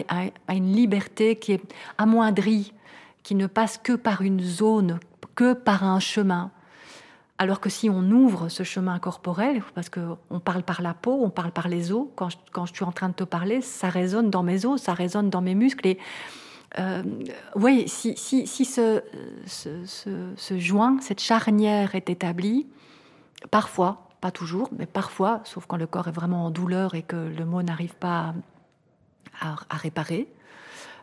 une 0.53 0.73
liberté 0.73 1.37
qui 1.37 1.53
est 1.53 1.73
amoindrie, 1.97 2.73
qui 3.23 3.35
ne 3.35 3.47
passe 3.47 3.77
que 3.77 3.93
par 3.93 4.21
une 4.21 4.41
zone, 4.41 4.99
que 5.35 5.53
par 5.53 5.83
un 5.83 5.99
chemin. 5.99 6.51
Alors 7.39 7.59
que 7.59 7.69
si 7.69 7.89
on 7.89 8.01
ouvre 8.09 8.49
ce 8.49 8.63
chemin 8.63 8.97
corporel, 8.97 9.61
parce 9.75 9.89
qu'on 9.89 10.39
parle 10.39 10.63
par 10.63 10.81
la 10.81 10.95
peau, 10.95 11.19
on 11.23 11.29
parle 11.29 11.51
par 11.51 11.67
les 11.67 11.91
os, 11.91 12.07
quand 12.15 12.29
je, 12.29 12.73
suis 12.73 12.83
en 12.83 12.91
train 12.91 13.09
de 13.09 13.13
te 13.13 13.23
parler, 13.23 13.61
ça 13.61 13.89
résonne 13.89 14.31
dans 14.31 14.41
mes 14.41 14.65
os, 14.65 14.81
ça 14.81 14.93
résonne 14.93 15.29
dans 15.29 15.41
mes 15.41 15.53
muscles. 15.53 15.87
Et 15.87 15.99
euh, 16.79 17.03
oui, 17.55 17.87
si, 17.87 18.15
ce, 18.15 19.03
ce, 19.45 20.57
joint, 20.57 20.97
cette 20.99 21.21
charnière 21.21 21.93
est 21.93 22.09
établie, 22.09 22.65
parfois, 23.51 24.09
pas 24.19 24.31
toujours, 24.31 24.69
mais 24.75 24.87
parfois, 24.87 25.41
sauf 25.43 25.67
quand 25.67 25.77
le 25.77 25.85
corps 25.85 26.07
est 26.07 26.11
vraiment 26.11 26.45
en 26.45 26.49
douleur 26.49 26.95
et 26.95 27.03
que 27.03 27.15
le 27.15 27.45
mot 27.45 27.61
n'arrive 27.61 27.95
pas 27.95 28.33
à 29.39 29.77
réparer, 29.77 30.27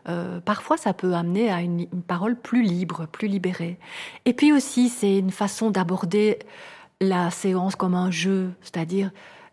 euh, 0.07 0.39
parfois 0.39 0.77
ça 0.77 0.93
peut 0.93 1.13
amener 1.13 1.51
à 1.51 1.61
une, 1.61 1.87
parole 2.07 2.35
plus 2.35 2.61
libre, 2.61 3.07
plus 3.07 3.27
libérée. 3.27 3.79
Et 4.25 4.33
puis 4.33 4.53
aussi, 4.53 4.89
c'est 4.89 5.17
une 5.17 5.31
façon 5.31 5.71
d'aborder 5.71 6.39
la 7.01 7.31
séance 7.31 7.75
comme 7.75 7.95
un 7.95 8.11
jeu, 8.11 8.51
c'est-à-dire 8.61 9.11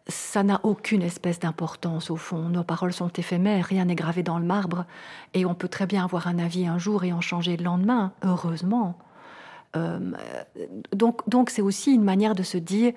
ça 0.09 0.43
n'a 0.43 0.61
aucune 0.65 1.03
espèce 1.03 1.39
d'importance 1.39 2.11
au 2.11 2.17
fond. 2.17 2.49
Nos 2.49 2.65
paroles 2.65 2.93
sont 2.93 3.09
éphémères, 3.09 3.67
rien 3.67 3.85
n'est 3.85 3.95
gravé 3.95 4.23
dans 4.23 4.39
le 4.39 4.45
marbre, 4.45 4.85
et 5.33 5.47
on 5.47 5.55
peut 5.55 5.69
très 5.69 5.87
bien 5.87 6.05
avoir 6.05 6.27
un 6.27 6.39
avis 6.39 6.67
un 6.67 6.79
jour 6.79 7.05
et 7.05 7.13
en 7.13 7.21
changer 7.21 7.57
le 7.57 7.65
lendemain, 7.65 8.13
heureusement. 8.23 8.99
Euh, 9.75 9.99
donc, 10.93 11.27
donc 11.29 11.51
c'est 11.51 11.63
aussi 11.63 11.95
une 11.95 12.05
manière 12.05 12.35
de 12.35 12.43
se 12.43 12.59
dire 12.59 12.93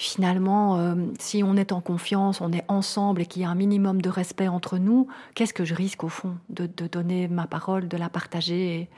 finalement, 0.00 0.78
euh, 0.78 0.94
si 1.18 1.42
on 1.44 1.56
est 1.56 1.72
en 1.72 1.82
confiance, 1.82 2.40
on 2.40 2.52
est 2.52 2.64
ensemble 2.68 3.20
et 3.20 3.26
qu'il 3.26 3.42
y 3.42 3.44
a 3.44 3.50
un 3.50 3.54
minimum 3.54 4.00
de 4.00 4.08
respect 4.08 4.48
entre 4.48 4.78
nous, 4.78 5.08
qu'est-ce 5.34 5.52
que 5.52 5.66
je 5.66 5.74
risque 5.74 6.04
au 6.04 6.08
fond 6.08 6.36
de, 6.48 6.66
donner 6.66 7.28
ma 7.28 7.46
parole, 7.46 7.86
de 7.86 7.98
la 7.98 8.08
partager 8.08 8.88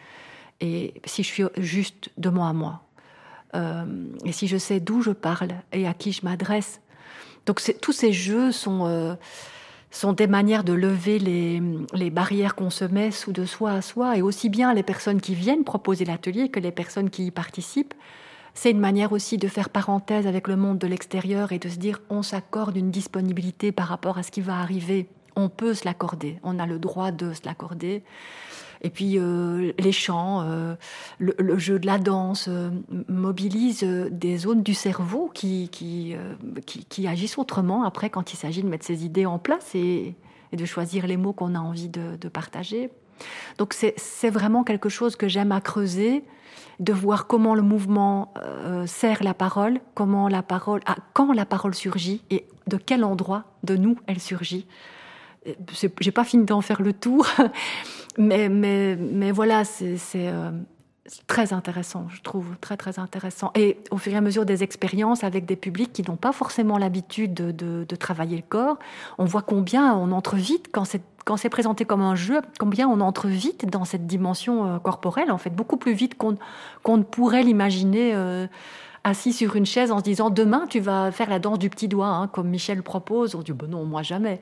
et, 0.60 0.94
si 1.04 1.24
je 1.24 1.28
suis 1.28 1.44
juste 1.56 2.10
de 2.18 2.28
moi 2.28 2.48
à 2.48 2.52
moi? 2.52 2.82
Euh, 3.54 3.84
et 4.24 4.30
si 4.30 4.46
je 4.46 4.56
sais 4.56 4.78
d'où 4.78 5.02
je 5.02 5.10
parle 5.10 5.48
et 5.72 5.88
à 5.88 5.92
qui 5.92 6.12
je 6.12 6.24
m'adresse. 6.24 6.80
Donc 7.46 7.60
tous 7.80 7.92
ces 7.92 8.12
jeux 8.12 8.52
sont, 8.52 8.86
euh, 8.86 9.16
sont 9.90 10.12
des 10.12 10.28
manières 10.28 10.62
de 10.62 10.72
lever 10.72 11.18
les, 11.18 11.60
les 11.94 12.10
barrières 12.10 12.54
qu'on 12.54 12.70
se 12.70 12.84
met 12.84 13.10
sous 13.10 13.32
de 13.32 13.44
soi 13.44 13.72
à 13.72 13.82
soi. 13.82 14.16
Et 14.16 14.22
aussi 14.22 14.48
bien 14.48 14.72
les 14.72 14.84
personnes 14.84 15.20
qui 15.20 15.34
viennent 15.34 15.64
proposer 15.64 16.04
l'atelier 16.04 16.48
que 16.48 16.60
les 16.60 16.70
personnes 16.70 17.10
qui 17.10 17.26
y 17.26 17.30
participent 17.32 17.94
c'est 18.54 18.70
une 18.70 18.80
manière 18.80 19.12
aussi 19.12 19.38
de 19.38 19.48
faire 19.48 19.70
parenthèse 19.70 20.26
avec 20.26 20.48
le 20.48 20.56
monde 20.56 20.78
de 20.78 20.86
l'extérieur 20.86 21.52
et 21.52 21.58
de 21.58 21.68
se 21.68 21.76
dire 21.76 22.00
on 22.10 22.22
s'accorde 22.22 22.76
une 22.76 22.90
disponibilité 22.90 23.72
par 23.72 23.86
rapport 23.86 24.18
à 24.18 24.22
ce 24.22 24.30
qui 24.30 24.40
va 24.40 24.58
arriver. 24.58 25.08
On 25.36 25.48
peut 25.48 25.72
se 25.72 25.84
l'accorder, 25.86 26.38
on 26.42 26.58
a 26.58 26.66
le 26.66 26.78
droit 26.78 27.10
de 27.10 27.32
se 27.32 27.40
l'accorder. 27.44 28.02
Et 28.82 28.90
puis 28.90 29.16
euh, 29.16 29.72
les 29.78 29.92
chants, 29.92 30.42
euh, 30.42 30.74
le, 31.18 31.56
jeu 31.56 31.78
de 31.78 31.86
la 31.86 31.98
danse 31.98 32.46
euh, 32.48 32.70
mobilise 33.08 33.84
des 33.84 34.36
zones 34.36 34.62
du 34.62 34.74
cerveau 34.74 35.30
qui, 35.32 35.68
qui, 35.70 36.16
qui, 36.66 37.06
agissent 37.06 37.38
autrement 37.38 37.84
après 37.84 38.10
quand 38.10 38.32
il 38.32 38.36
s'agit 38.36 38.62
de 38.62 38.68
mettre 38.68 38.84
ses 38.84 39.04
idées 39.04 39.24
en 39.24 39.38
place 39.38 39.74
et, 39.74 40.14
de 40.52 40.64
choisir 40.66 41.06
les 41.06 41.16
mots 41.16 41.32
qu'on 41.32 41.54
a 41.54 41.60
envie 41.60 41.88
de, 41.88 42.16
de 42.20 42.28
partager. 42.28 42.90
Donc 43.56 43.72
c'est 43.72 44.30
vraiment 44.30 44.64
quelque 44.64 44.90
chose 44.90 45.16
que 45.16 45.26
j'aime 45.28 45.52
à 45.52 45.62
creuser 45.62 46.24
de 46.82 46.92
voir 46.92 47.28
comment 47.28 47.54
le 47.54 47.62
mouvement 47.62 48.34
euh, 48.36 48.86
sert 48.86 49.22
la 49.22 49.34
parole, 49.34 49.78
comment 49.94 50.28
la 50.28 50.42
parole, 50.42 50.80
ah, 50.86 50.96
quand 51.12 51.32
la 51.32 51.46
parole 51.46 51.74
surgit 51.74 52.22
et 52.30 52.44
de 52.66 52.76
quel 52.76 53.04
endroit 53.04 53.44
de 53.62 53.76
nous 53.76 53.96
elle 54.08 54.18
surgit. 54.18 54.66
J'ai 56.00 56.12
pas 56.12 56.24
fini 56.24 56.44
d'en 56.44 56.60
faire 56.60 56.82
le 56.82 56.92
tour, 56.92 57.26
mais, 58.18 58.48
mais, 58.48 58.96
mais 58.96 59.30
voilà, 59.30 59.64
c'est 59.64 59.98
euh, 60.16 60.50
très 61.26 61.52
intéressant, 61.52 62.06
je 62.10 62.22
trouve, 62.22 62.56
très 62.60 62.76
très 62.76 62.98
intéressant. 62.98 63.50
Et 63.54 63.78
au 63.90 63.98
fur 63.98 64.12
et 64.12 64.16
à 64.16 64.20
mesure 64.20 64.46
des 64.46 64.62
expériences 64.62 65.24
avec 65.24 65.46
des 65.46 65.56
publics 65.56 65.92
qui 65.92 66.02
n'ont 66.02 66.16
pas 66.16 66.32
forcément 66.32 66.78
l'habitude 66.78 67.34
de, 67.34 67.96
travailler 67.96 68.36
le 68.36 68.44
corps, 68.48 68.78
on 69.18 69.24
voit 69.24 69.42
combien 69.42 69.94
on 69.94 70.12
entre 70.12 70.36
vite 70.36 70.68
quand 70.72 70.84
c'est 70.84 71.02
quand 71.24 71.36
c'est 71.36 71.50
présenté 71.50 71.84
comme 71.84 72.02
un 72.02 72.16
jeu, 72.16 72.40
combien 72.58 72.88
on 72.88 73.00
entre 73.00 73.28
vite 73.28 73.70
dans 73.70 73.84
cette 73.84 74.08
dimension 74.08 74.66
euh, 74.66 74.78
corporelle, 74.80 75.30
en 75.30 75.38
fait, 75.38 75.50
beaucoup 75.50 75.76
plus 75.76 75.92
vite 75.92 76.16
qu'on 76.16 76.36
qu'on 76.82 76.96
ne 76.96 77.04
pourrait 77.04 77.44
l'imaginer 77.44 78.12
euh, 78.12 78.48
assis 79.04 79.32
sur 79.32 79.56
une 79.56 79.66
chaise 79.66 79.90
en 79.90 79.98
se 79.98 80.04
disant 80.04 80.30
demain 80.30 80.66
tu 80.68 80.80
vas 80.80 81.10
faire 81.10 81.28
la 81.28 81.38
danse 81.38 81.58
du 81.58 81.70
petit 81.70 81.88
doigt, 81.88 82.08
hein, 82.08 82.28
comme 82.28 82.48
Michel 82.48 82.82
propose. 82.82 83.34
On 83.34 83.40
dit 83.42 83.52
bon 83.52 83.68
non, 83.68 83.84
moi 83.84 84.02
jamais. 84.02 84.40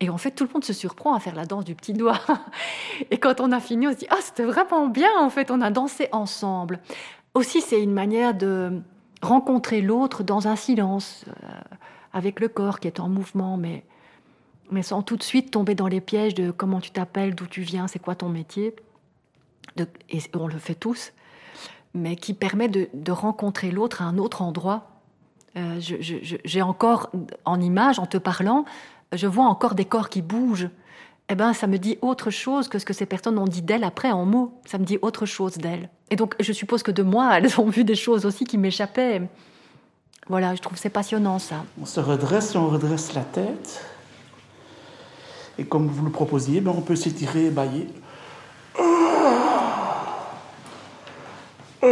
Et 0.00 0.10
en 0.10 0.18
fait, 0.18 0.30
tout 0.30 0.44
le 0.44 0.50
monde 0.52 0.64
se 0.64 0.72
surprend 0.72 1.14
à 1.14 1.20
faire 1.20 1.34
la 1.34 1.44
danse 1.44 1.64
du 1.64 1.74
petit 1.74 1.92
doigt. 1.92 2.20
Et 3.10 3.18
quand 3.18 3.40
on 3.40 3.52
a 3.52 3.60
fini, 3.60 3.86
on 3.88 3.92
se 3.92 3.98
dit 3.98 4.06
ah 4.10 4.18
c'était 4.20 4.44
vraiment 4.44 4.88
bien. 4.88 5.10
En 5.18 5.30
fait, 5.30 5.50
on 5.50 5.60
a 5.60 5.70
dansé 5.70 6.08
ensemble. 6.12 6.80
Aussi, 7.34 7.60
c'est 7.60 7.82
une 7.82 7.92
manière 7.92 8.34
de 8.34 8.80
rencontrer 9.22 9.80
l'autre 9.80 10.22
dans 10.22 10.48
un 10.48 10.56
silence, 10.56 11.24
euh, 11.28 11.48
avec 12.12 12.40
le 12.40 12.48
corps 12.48 12.80
qui 12.80 12.88
est 12.88 13.00
en 13.00 13.08
mouvement, 13.08 13.56
mais 13.56 13.84
mais 14.70 14.82
sans 14.82 15.02
tout 15.02 15.16
de 15.16 15.22
suite 15.22 15.50
tomber 15.50 15.74
dans 15.74 15.88
les 15.88 16.00
pièges 16.00 16.34
de 16.34 16.50
comment 16.50 16.80
tu 16.80 16.90
t'appelles, 16.90 17.34
d'où 17.34 17.46
tu 17.46 17.62
viens, 17.62 17.86
c'est 17.88 17.98
quoi 17.98 18.14
ton 18.14 18.28
métier. 18.28 18.74
et 20.10 20.18
on 20.34 20.46
le 20.46 20.58
fait 20.58 20.74
tous, 20.74 21.12
mais 21.98 22.16
qui 22.16 22.34
permet 22.34 22.68
de, 22.68 23.12
rencontrer 23.12 23.70
l'autre 23.70 24.02
à 24.02 24.06
un 24.06 24.18
autre 24.18 24.42
endroit. 24.42 24.90
Euh, 25.56 25.80
j'ai 25.80 26.62
encore, 26.62 27.10
en 27.44 27.60
image, 27.60 27.98
en 27.98 28.06
te 28.06 28.18
parlant, 28.18 28.64
je 29.12 29.26
vois 29.26 29.46
encore 29.46 29.74
des 29.74 29.84
corps 29.84 30.08
qui 30.08 30.22
bougent. 30.22 30.70
Eh 31.30 31.34
ben, 31.34 31.52
ça 31.52 31.66
me 31.66 31.76
dit 31.76 31.98
autre 32.00 32.30
chose 32.30 32.68
que 32.68 32.78
ce 32.78 32.86
que 32.86 32.94
ces 32.94 33.04
personnes 33.04 33.38
ont 33.38 33.46
dit 33.46 33.60
d'elles 33.60 33.84
après 33.84 34.10
en 34.10 34.24
mots. 34.24 34.52
Ça 34.64 34.78
me 34.78 34.84
dit 34.84 34.98
autre 35.02 35.26
chose 35.26 35.58
d'elles. 35.58 35.90
Et 36.10 36.16
donc, 36.16 36.34
je 36.40 36.52
suppose 36.52 36.82
que 36.82 36.90
de 36.90 37.02
moi, 37.02 37.30
elles 37.36 37.60
ont 37.60 37.68
vu 37.68 37.84
des 37.84 37.96
choses 37.96 38.24
aussi 38.24 38.44
qui 38.44 38.56
m'échappaient. 38.56 39.22
Voilà, 40.28 40.54
je 40.54 40.60
trouve 40.60 40.76
c'est 40.76 40.90
passionnant 40.90 41.38
ça. 41.38 41.64
On 41.80 41.86
se 41.86 42.00
redresse 42.00 42.54
on 42.54 42.68
redresse 42.68 43.14
la 43.14 43.22
tête. 43.22 43.84
Et 45.58 45.64
comme 45.64 45.88
vous 45.88 46.04
le 46.04 46.12
proposiez, 46.12 46.60
ben 46.60 46.72
on 46.76 46.82
peut 46.82 46.96
s'étirer 46.96 47.50
bailler. 47.50 47.88
Et 51.82 51.86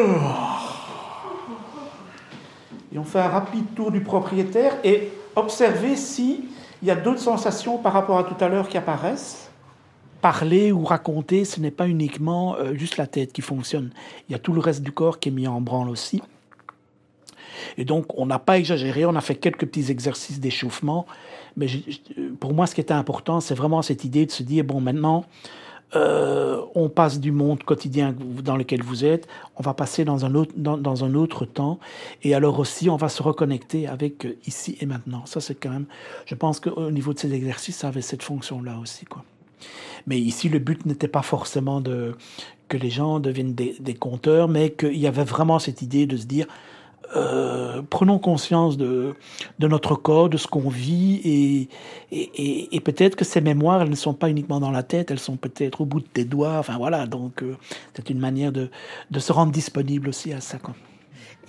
on 2.98 3.04
fait 3.04 3.20
un 3.20 3.28
rapide 3.28 3.74
tour 3.74 3.90
du 3.90 4.00
propriétaire 4.00 4.76
et 4.82 5.12
observer 5.36 5.96
s'il 5.96 6.44
y 6.82 6.90
a 6.90 6.96
d'autres 6.96 7.20
sensations 7.20 7.78
par 7.78 7.92
rapport 7.92 8.18
à 8.18 8.24
tout 8.24 8.42
à 8.42 8.48
l'heure 8.48 8.68
qui 8.68 8.76
apparaissent. 8.76 9.50
Parler 10.22 10.72
ou 10.72 10.84
raconter, 10.84 11.44
ce 11.44 11.60
n'est 11.60 11.70
pas 11.70 11.86
uniquement 11.86 12.56
euh, 12.56 12.74
juste 12.74 12.96
la 12.96 13.06
tête 13.06 13.32
qui 13.32 13.42
fonctionne. 13.42 13.90
Il 14.28 14.32
y 14.32 14.34
a 14.34 14.38
tout 14.38 14.52
le 14.52 14.60
reste 14.60 14.82
du 14.82 14.90
corps 14.90 15.20
qui 15.20 15.28
est 15.28 15.32
mis 15.32 15.46
en 15.46 15.60
branle 15.60 15.88
aussi. 15.88 16.20
Et 17.78 17.84
donc, 17.84 18.18
on 18.18 18.26
n'a 18.26 18.38
pas 18.38 18.58
exagéré, 18.58 19.06
on 19.06 19.14
a 19.14 19.20
fait 19.20 19.36
quelques 19.36 19.66
petits 19.66 19.90
exercices 19.90 20.40
d'échauffement. 20.40 21.06
Mais 21.56 21.66
pour 22.40 22.54
moi, 22.54 22.66
ce 22.66 22.74
qui 22.74 22.80
était 22.80 22.94
important, 22.94 23.40
c'est 23.40 23.54
vraiment 23.54 23.82
cette 23.82 24.04
idée 24.04 24.26
de 24.26 24.30
se 24.30 24.42
dire, 24.42 24.64
bon, 24.64 24.80
maintenant, 24.80 25.24
euh, 25.94 26.60
on 26.74 26.88
passe 26.88 27.20
du 27.20 27.30
monde 27.30 27.62
quotidien 27.62 28.14
dans 28.42 28.56
lequel 28.56 28.82
vous 28.82 29.04
êtes, 29.04 29.28
on 29.56 29.62
va 29.62 29.72
passer 29.72 30.04
dans 30.04 30.24
un 30.24 30.34
autre, 30.34 30.52
dans, 30.56 31.04
un 31.04 31.14
autre 31.14 31.44
temps, 31.44 31.78
et 32.24 32.34
alors 32.34 32.58
aussi 32.58 32.90
on 32.90 32.96
va 32.96 33.08
se 33.08 33.22
reconnecter 33.22 33.86
avec 33.86 34.26
euh, 34.26 34.36
ici 34.46 34.76
et 34.80 34.86
maintenant. 34.86 35.24
Ça 35.26 35.40
c'est 35.40 35.54
quand 35.54 35.70
même, 35.70 35.86
je 36.26 36.34
pense 36.34 36.58
qu'au 36.58 36.90
niveau 36.90 37.12
de 37.12 37.18
ces 37.18 37.32
exercices, 37.32 37.76
ça 37.76 37.88
avait 37.88 38.02
cette 38.02 38.22
fonction-là 38.22 38.78
aussi, 38.80 39.04
quoi. 39.04 39.24
Mais 40.08 40.18
ici, 40.18 40.48
le 40.48 40.60
but 40.60 40.86
n'était 40.86 41.08
pas 41.08 41.22
forcément 41.22 41.80
de 41.80 42.14
que 42.68 42.76
les 42.76 42.90
gens 42.90 43.20
deviennent 43.20 43.54
des, 43.54 43.76
des 43.80 43.94
compteurs, 43.94 44.48
mais 44.48 44.70
qu'il 44.70 44.96
y 44.96 45.06
avait 45.06 45.24
vraiment 45.24 45.58
cette 45.58 45.82
idée 45.82 46.06
de 46.06 46.16
se 46.16 46.26
dire, 46.26 46.46
euh, 47.14 47.82
prenons 47.88 48.18
conscience 48.18 48.76
de, 48.76 49.14
notre 49.60 49.94
corps, 49.94 50.28
de 50.28 50.36
ce 50.36 50.46
qu'on 50.46 50.68
vit, 50.68 51.68
et, 52.10 52.80
peut-être 52.80 53.16
que 53.16 53.24
ces 53.24 53.40
mémoires, 53.40 53.82
elles 53.82 53.90
ne 53.90 53.96
sont 53.96 54.14
pas 54.14 54.28
uniquement 54.28 54.60
dans 54.60 54.70
la 54.70 54.82
tête, 54.82 55.10
elles 55.10 55.18
sont 55.18 55.36
peut-être 55.36 55.82
au 55.82 55.84
bout 55.84 56.00
de 56.00 56.06
tes 56.06 56.24
doigts. 56.24 56.56
Enfin 56.58 56.76
voilà, 56.78 57.06
donc 57.06 57.42
euh, 57.42 57.56
c'est 57.94 58.10
une 58.10 58.18
manière 58.18 58.52
de, 58.52 58.70
se 59.18 59.32
rendre 59.32 59.52
disponible 59.52 60.08
aussi 60.08 60.32
à 60.32 60.40
ça. 60.40 60.58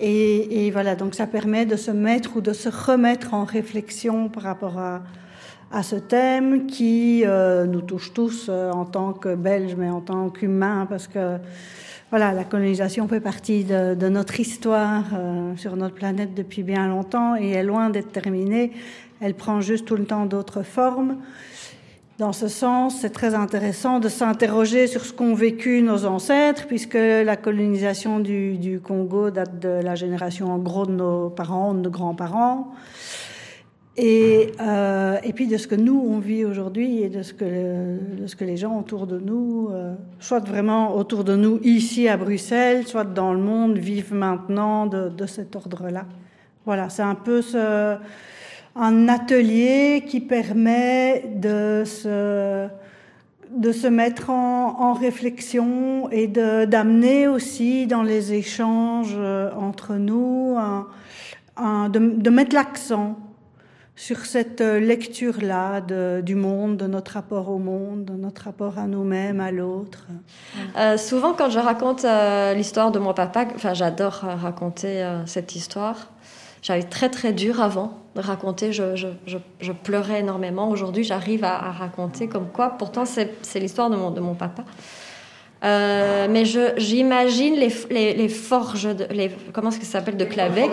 Et, 0.00 0.70
voilà, 0.70 0.94
donc 0.94 1.14
ça 1.14 1.26
permet 1.26 1.66
de 1.66 1.76
se 1.76 1.90
mettre 1.90 2.36
ou 2.36 2.40
de 2.40 2.52
se 2.52 2.68
remettre 2.68 3.34
en 3.34 3.44
réflexion 3.44 4.28
par 4.28 4.44
rapport 4.44 4.78
à, 4.78 5.02
à 5.72 5.82
ce 5.82 5.96
thème 5.96 6.66
qui 6.66 7.24
euh, 7.24 7.66
nous 7.66 7.80
touche 7.80 8.12
tous 8.12 8.48
en 8.48 8.84
tant 8.84 9.12
que 9.12 9.34
Belges, 9.34 9.74
mais 9.76 9.90
en 9.90 10.00
tant 10.00 10.30
qu'humains, 10.30 10.86
parce 10.88 11.08
que 11.08 11.38
voilà, 12.10 12.32
la 12.32 12.44
colonisation 12.44 13.06
fait 13.06 13.20
partie 13.20 13.64
de, 13.64 14.08
notre 14.08 14.40
histoire 14.40 15.04
euh, 15.12 15.54
sur 15.56 15.76
notre 15.76 15.94
planète 15.94 16.34
depuis 16.34 16.62
bien 16.62 16.88
longtemps 16.88 17.36
et 17.36 17.50
est 17.50 17.62
loin 17.62 17.90
d'être 17.90 18.12
terminée. 18.12 18.72
Elle 19.20 19.34
prend 19.34 19.60
juste 19.60 19.84
tout 19.84 19.96
le 19.96 20.06
temps 20.06 20.24
d'autres 20.24 20.62
formes. 20.62 21.16
Dans 22.18 22.32
ce 22.32 22.48
sens, 22.48 23.00
c'est 23.02 23.10
très 23.10 23.34
intéressant 23.34 24.00
de 24.00 24.08
s'interroger 24.08 24.86
sur 24.86 25.04
ce 25.04 25.12
qu'ont 25.12 25.34
vécu 25.34 25.82
nos 25.82 26.06
ancêtres, 26.06 26.66
puisque 26.66 26.94
la 26.94 27.36
colonisation 27.36 28.20
du, 28.20 28.80
Congo 28.82 29.30
date 29.30 29.60
de 29.60 29.68
la 29.68 29.94
génération 29.94 30.50
en 30.50 30.58
gros 30.58 30.86
de 30.86 30.92
nos 30.92 31.28
parents, 31.28 31.74
de 31.74 31.80
nos 31.80 31.90
grands-parents. 31.90 32.72
Et, 34.00 34.52
euh, 34.60 35.18
et, 35.24 35.32
puis 35.32 35.48
de 35.48 35.56
ce 35.56 35.66
que 35.66 35.74
nous 35.74 36.00
on 36.00 36.20
vit 36.20 36.44
aujourd'hui 36.44 37.02
et 37.02 37.08
de 37.08 37.22
ce, 37.22 37.34
que 37.34 37.44
de 37.44 38.28
ce 38.28 38.36
que 38.36 38.44
les 38.44 38.56
gens 38.56 38.78
autour 38.78 39.08
de 39.08 39.18
nous, 39.18 39.70
euh, 39.72 39.92
soit 40.20 40.38
vraiment 40.38 40.94
autour 40.94 41.24
de 41.24 41.34
nous 41.34 41.58
ici 41.64 42.08
à 42.08 42.16
Bruxelles, 42.16 42.86
soit 42.86 43.02
dans 43.02 43.32
le 43.32 43.40
monde, 43.40 43.76
vivent 43.76 44.14
maintenant 44.14 44.86
de, 44.86 45.08
de 45.08 45.26
cet 45.26 45.56
ordre-là. 45.56 46.04
Voilà, 46.64 46.90
c'est 46.90 47.02
un 47.02 47.16
peu 47.16 47.42
ce, 47.42 47.96
un 48.76 49.08
atelier 49.08 50.04
qui 50.06 50.20
permet 50.20 51.24
de 51.34 51.82
se, 51.84 52.68
de 53.50 53.72
se 53.72 53.88
mettre 53.88 54.30
en, 54.30 54.80
en 54.80 54.92
réflexion 54.92 56.08
et 56.12 56.28
d'amener 56.28 57.26
aussi 57.26 57.88
dans 57.88 58.04
les 58.04 58.32
échanges 58.32 59.16
euh, 59.16 59.50
entre 59.56 59.96
nous, 59.96 60.54
un, 60.56 60.86
un, 61.56 61.88
de, 61.88 61.98
de 61.98 62.30
mettre 62.30 62.54
l'accent 62.54 63.16
sur 63.98 64.24
cette 64.26 64.60
lecture-là 64.60 65.80
du 66.22 66.36
monde, 66.36 66.76
de 66.76 66.86
notre 66.86 67.12
rapport 67.14 67.50
au 67.50 67.58
monde, 67.58 68.04
de 68.04 68.12
notre 68.12 68.42
rapport 68.42 68.78
à 68.78 68.86
nous-mêmes, 68.86 69.40
à 69.40 69.50
l'autre. 69.50 70.06
Euh, 70.76 70.96
souvent, 70.96 71.34
quand 71.34 71.50
je 71.50 71.58
raconte 71.58 72.04
euh, 72.04 72.54
l'histoire 72.54 72.92
de 72.92 73.00
mon 73.00 73.12
papa, 73.12 73.46
enfin, 73.56 73.74
j'adore 73.74 74.20
raconter 74.22 75.02
euh, 75.02 75.26
cette 75.26 75.56
histoire. 75.56 76.10
J'avais 76.62 76.84
très 76.84 77.08
très 77.08 77.32
dur 77.32 77.60
avant 77.60 77.98
de 78.14 78.20
raconter, 78.20 78.72
je, 78.72 78.94
je, 78.94 79.08
je, 79.26 79.38
je 79.60 79.72
pleurais 79.72 80.20
énormément. 80.20 80.70
Aujourd'hui, 80.70 81.02
j'arrive 81.02 81.42
à, 81.42 81.56
à, 81.56 81.72
raconter 81.72 82.28
comme 82.28 82.48
quoi, 82.48 82.70
pourtant, 82.78 83.04
c'est 83.04 83.58
l'histoire 83.58 83.90
de 83.90 83.96
mon, 83.96 84.12
de 84.12 84.20
mon 84.20 84.34
papa. 84.34 84.64
Euh, 85.64 86.28
mais 86.30 86.44
j'imagine 86.44 87.56
les, 87.56 87.72
les, 87.90 88.14
les, 88.14 88.28
forges, 88.28 88.94
de, 88.94 89.06
les, 89.10 89.32
comment 89.52 89.70
est-ce 89.70 89.80
que 89.80 89.84
ça 89.84 89.98
s'appelle, 89.98 90.16
de 90.16 90.24
Clavec. 90.24 90.70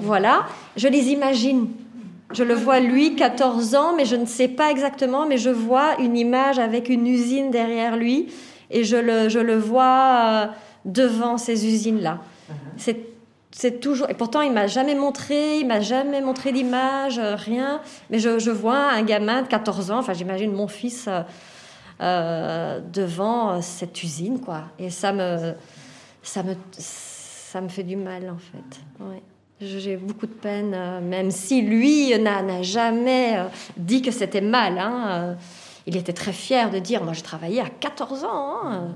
Voilà, 0.00 0.46
je 0.76 0.88
les 0.88 1.10
imagine 1.10 1.68
je 2.32 2.42
le 2.42 2.54
vois 2.54 2.80
lui, 2.80 3.14
14 3.14 3.74
ans, 3.74 3.94
mais 3.96 4.04
je 4.04 4.16
ne 4.16 4.26
sais 4.26 4.48
pas 4.48 4.70
exactement, 4.70 5.26
mais 5.26 5.38
je 5.38 5.50
vois 5.50 6.00
une 6.00 6.16
image 6.16 6.58
avec 6.58 6.88
une 6.88 7.06
usine 7.06 7.50
derrière 7.50 7.96
lui 7.96 8.32
et 8.70 8.84
je 8.84 8.96
le, 8.96 9.28
je 9.28 9.38
le 9.38 9.56
vois 9.56 10.18
euh, 10.20 10.46
devant 10.84 11.38
ces 11.38 11.66
usines-là. 11.66 12.18
Uh-huh. 12.50 12.96
C'est 13.52 13.80
toujours. 13.80 14.10
Et 14.10 14.14
pourtant, 14.14 14.42
il 14.42 14.52
m'a 14.52 14.66
jamais 14.66 14.94
montré, 14.94 15.60
il 15.60 15.66
m'a 15.66 15.80
jamais 15.80 16.20
montré 16.20 16.52
d'image, 16.52 17.18
euh, 17.18 17.36
rien. 17.36 17.80
Mais 18.10 18.18
je, 18.18 18.38
je, 18.38 18.50
vois 18.50 18.90
un 18.90 19.02
gamin 19.02 19.42
de 19.42 19.46
14 19.46 19.90
ans, 19.92 19.98
enfin, 19.98 20.12
j'imagine 20.12 20.52
mon 20.52 20.68
fils 20.68 21.08
euh, 22.02 22.80
devant 22.92 23.62
cette 23.62 24.02
usine, 24.02 24.40
quoi. 24.40 24.64
Et 24.78 24.90
ça 24.90 25.12
me, 25.12 25.54
ça 26.22 26.42
me, 26.42 26.54
ça 26.72 27.60
me 27.62 27.68
fait 27.68 27.84
du 27.84 27.96
mal, 27.96 28.28
en 28.28 28.36
fait. 28.36 29.02
Ouais. 29.02 29.22
J'ai 29.60 29.96
beaucoup 29.96 30.26
de 30.26 30.32
peine, 30.32 30.74
euh, 30.74 31.00
même 31.00 31.30
si 31.30 31.62
lui 31.62 32.16
n'a 32.18 32.62
jamais 32.62 33.38
euh, 33.38 33.44
dit 33.78 34.02
que 34.02 34.10
c'était 34.10 34.42
mal. 34.42 34.78
Hein. 34.78 35.04
Euh, 35.08 35.34
il 35.86 35.96
était 35.96 36.12
très 36.12 36.32
fier 36.32 36.70
de 36.70 36.78
dire, 36.78 37.02
moi 37.02 37.14
je 37.14 37.22
travaillais 37.22 37.62
à 37.62 37.70
14 37.70 38.24
ans. 38.24 38.60
Hein. 38.64 38.88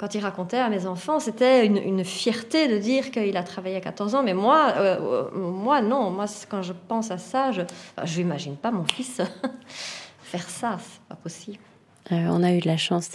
Quand 0.00 0.12
il 0.16 0.20
racontait 0.20 0.58
à 0.58 0.68
mes 0.68 0.86
enfants, 0.86 1.20
c'était 1.20 1.64
une, 1.64 2.04
fierté 2.04 2.66
de 2.66 2.78
dire 2.78 3.12
qu'il 3.12 3.36
a 3.36 3.44
travaillé 3.44 3.76
à 3.76 3.80
14 3.80 4.16
ans. 4.16 4.24
Mais 4.24 4.34
moi, 4.34 4.74
moi 5.32 5.80
non. 5.80 6.10
Moi, 6.10 6.24
quand 6.48 6.62
je 6.62 6.72
pense 6.72 7.12
à 7.12 7.18
ça, 7.18 7.52
je 7.52 7.62
n'imagine 8.18 8.56
pas 8.56 8.72
mon 8.72 8.84
fils 8.84 9.20
faire 10.20 10.48
ça. 10.48 10.78
C'est 10.80 11.02
pas 11.02 11.14
possible. 11.14 11.60
On 12.10 12.42
a 12.42 12.52
eu 12.52 12.58
de 12.58 12.66
la 12.66 12.76
chance. 12.76 13.10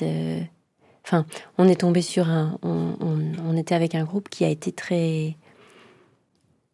Enfin, 1.04 1.26
on 1.58 1.68
est 1.68 1.82
tombé 1.82 2.02
sur 2.02 2.30
un... 2.30 2.58
On 2.64 3.58
était 3.58 3.76
avec 3.76 3.94
un 3.94 4.06
groupe 4.06 4.30
qui 4.30 4.46
a 4.46 4.50
été 4.50 4.72
très 4.72 5.36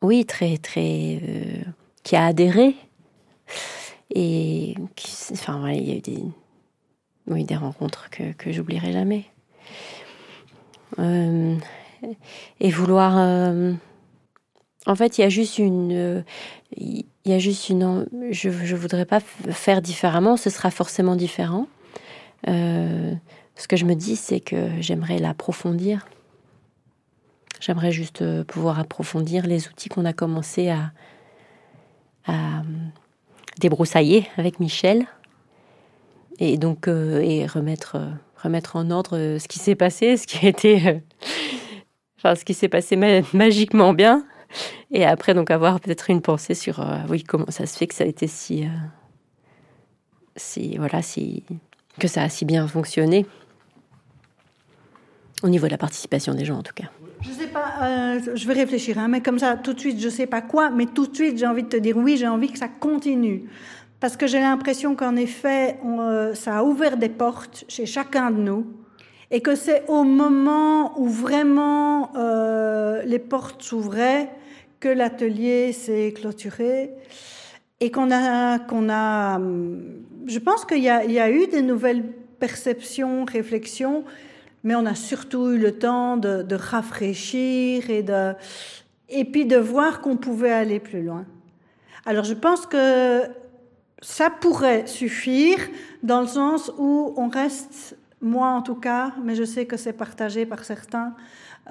oui, 0.03 0.25
très, 0.25 0.57
très. 0.57 1.19
Euh, 1.23 1.63
qui 2.03 2.15
a 2.15 2.25
adhéré. 2.25 2.75
Et 4.13 4.75
qui, 4.95 5.15
enfin, 5.31 5.59
voilà, 5.59 5.75
il 5.75 5.89
y 5.89 5.91
a 5.93 5.95
eu 5.95 6.01
des, 6.01 6.23
oui, 7.27 7.45
des 7.45 7.55
rencontres 7.55 8.09
que, 8.09 8.33
que 8.33 8.51
j'oublierai 8.51 8.91
jamais. 8.91 9.25
Euh, 10.99 11.55
et 12.59 12.69
vouloir. 12.69 13.17
Euh, 13.17 13.73
en 14.85 14.95
fait, 14.95 15.17
il 15.17 15.21
y 15.21 15.23
a 15.23 15.29
juste 15.29 15.57
une. 15.57 16.23
il 16.75 17.05
y 17.25 17.33
a 17.33 17.39
juste 17.39 17.69
une. 17.69 18.05
Je 18.29 18.49
ne 18.49 18.77
voudrais 18.77 19.05
pas 19.05 19.21
faire 19.21 19.81
différemment, 19.81 20.35
ce 20.35 20.49
sera 20.49 20.69
forcément 20.69 21.15
différent. 21.15 21.67
Ce 22.45 23.67
que 23.69 23.77
je 23.77 23.85
me 23.85 23.95
dis, 23.95 24.17
c'est 24.17 24.41
que 24.41 24.69
j'aimerais 24.81 25.19
l'approfondir. 25.19 26.05
J'aimerais 27.59 27.91
juste 27.91 28.21
euh, 28.21 28.43
pouvoir 28.43 28.79
approfondir 28.79 29.45
les 29.45 29.67
outils 29.67 29.89
qu'on 29.89 30.05
a 30.05 30.13
commencé 30.13 30.69
à, 30.69 30.91
euh, 32.29 32.33
débroussailler 33.59 34.27
avec 34.37 34.59
Michel. 34.59 35.05
Et 36.39 36.57
donc 36.57 36.87
euh, 36.87 37.21
et 37.21 37.45
remettre 37.45 37.97
remettre 38.41 38.75
en 38.75 38.89
ordre 38.91 39.37
ce 39.37 39.47
qui 39.47 39.59
s'est 39.59 39.75
passé, 39.75 40.17
ce 40.17 40.27
qui 40.27 40.45
a 40.45 40.49
été 40.49 41.01
enfin 42.17 42.35
ce 42.35 42.43
qui 42.43 42.53
s'est 42.53 42.69
passé 42.69 42.97
magiquement 43.33 43.93
bien. 43.93 44.25
Et 44.91 45.05
après 45.05 45.33
donc 45.33 45.51
avoir 45.51 45.79
peut-être 45.79 46.09
une 46.09 46.21
pensée 46.21 46.55
sur 46.55 46.85
oui 47.09 47.23
comment 47.23 47.49
ça 47.49 47.65
se 47.65 47.77
fait 47.77 47.87
que 47.87 47.95
ça 47.95 48.03
a 48.03 48.07
été 48.07 48.27
si 48.27 48.67
si 50.35 50.77
voilà 50.77 51.01
si 51.01 51.43
que 51.99 52.07
ça 52.07 52.23
a 52.23 52.29
si 52.29 52.45
bien 52.45 52.67
fonctionné. 52.67 53.25
Au 55.43 55.49
niveau 55.49 55.67
de 55.67 55.71
la 55.71 55.77
participation 55.77 56.33
des 56.33 56.45
gens 56.45 56.57
en 56.57 56.63
tout 56.63 56.73
cas. 56.73 56.89
Je 57.25 57.31
sais 57.31 57.47
pas, 57.47 57.75
euh, 57.81 58.19
je 58.35 58.47
vais 58.47 58.53
réfléchir, 58.53 58.99
hein, 58.99 59.07
mais 59.07 59.21
comme 59.21 59.39
ça, 59.39 59.55
tout 59.55 59.73
de 59.73 59.79
suite, 59.79 59.99
je 59.99 60.09
sais 60.09 60.27
pas 60.27 60.41
quoi, 60.41 60.69
mais 60.69 60.87
tout 60.87 61.07
de 61.07 61.15
suite, 61.15 61.37
j'ai 61.37 61.47
envie 61.47 61.63
de 61.63 61.69
te 61.69 61.77
dire 61.77 61.95
oui, 61.95 62.17
j'ai 62.17 62.27
envie 62.27 62.51
que 62.51 62.57
ça 62.57 62.67
continue. 62.67 63.43
Parce 64.01 64.17
que 64.17 64.27
j'ai 64.27 64.39
l'impression 64.39 64.95
qu'en 64.95 65.15
effet, 65.15 65.77
on, 65.83 66.01
euh, 66.01 66.33
ça 66.33 66.57
a 66.57 66.63
ouvert 66.63 66.97
des 66.97 67.07
portes 67.07 67.63
chez 67.69 67.85
chacun 67.85 68.29
de 68.29 68.39
nous. 68.39 68.67
Et 69.31 69.39
que 69.39 69.55
c'est 69.55 69.83
au 69.87 70.03
moment 70.03 70.99
où 70.99 71.07
vraiment 71.07 72.11
euh, 72.17 73.01
les 73.03 73.19
portes 73.19 73.63
s'ouvraient 73.63 74.29
que 74.81 74.89
l'atelier 74.89 75.71
s'est 75.71 76.13
clôturé. 76.15 76.91
Et 77.79 77.89
qu'on 77.89 78.11
a, 78.11 78.59
qu'on 78.59 78.89
a. 78.89 79.39
Je 80.27 80.39
pense 80.39 80.65
qu'il 80.65 80.79
y, 80.79 80.83
y 80.83 81.19
a 81.19 81.31
eu 81.31 81.47
des 81.47 81.61
nouvelles 81.61 82.03
perceptions, 82.39 83.23
réflexions 83.23 84.03
mais 84.63 84.75
on 84.75 84.85
a 84.85 84.95
surtout 84.95 85.51
eu 85.51 85.57
le 85.57 85.77
temps 85.77 86.17
de, 86.17 86.55
rafraîchir 86.55 87.89
et, 87.89 88.03
de, 88.03 88.33
et 89.09 89.25
puis 89.25 89.45
de 89.45 89.57
voir 89.57 90.01
qu'on 90.01 90.17
pouvait 90.17 90.51
aller 90.51 90.79
plus 90.79 91.03
loin. 91.03 91.25
Alors 92.05 92.23
je 92.23 92.33
pense 92.33 92.65
que 92.65 93.23
ça 94.01 94.29
pourrait 94.29 94.87
suffire 94.87 95.59
dans 96.01 96.21
le 96.21 96.27
sens 96.27 96.71
où 96.77 97.13
on 97.17 97.29
reste, 97.29 97.97
moi 98.21 98.49
en 98.49 98.61
tout 98.61 98.75
cas, 98.75 99.13
mais 99.23 99.35
je 99.35 99.43
sais 99.43 99.65
que 99.65 99.77
c'est 99.77 99.93
partagé 99.93 100.45
par 100.45 100.65
certains, 100.65 101.15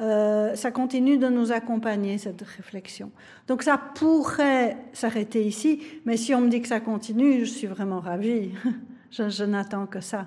euh, 0.00 0.54
ça 0.54 0.70
continue 0.70 1.18
de 1.18 1.28
nous 1.28 1.52
accompagner, 1.52 2.16
cette 2.16 2.40
réflexion. 2.40 3.10
Donc 3.46 3.62
ça 3.62 3.76
pourrait 3.76 4.78
s'arrêter 4.94 5.44
ici, 5.44 5.82
mais 6.06 6.16
si 6.16 6.34
on 6.34 6.40
me 6.40 6.48
dit 6.48 6.62
que 6.62 6.68
ça 6.68 6.80
continue, 6.80 7.40
je 7.40 7.50
suis 7.50 7.66
vraiment 7.66 8.00
ravie. 8.00 8.52
je 9.10 9.44
n'attends 9.44 9.86
que 9.86 10.00
ça. 10.00 10.26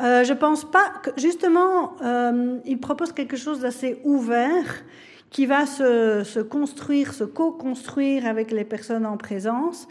Euh, 0.00 0.24
je 0.24 0.32
pense 0.32 0.64
pas 0.64 0.90
que 1.02 1.10
justement, 1.16 1.94
euh, 2.02 2.58
il 2.64 2.78
propose 2.78 3.12
quelque 3.12 3.36
chose 3.36 3.60
d'assez 3.60 4.00
ouvert 4.04 4.82
qui 5.30 5.46
va 5.46 5.66
se, 5.66 6.40
construire, 6.42 7.14
se 7.14 7.24
co-construire 7.24 8.26
avec 8.26 8.50
les 8.50 8.64
personnes 8.64 9.06
en 9.06 9.16
présence. 9.16 9.88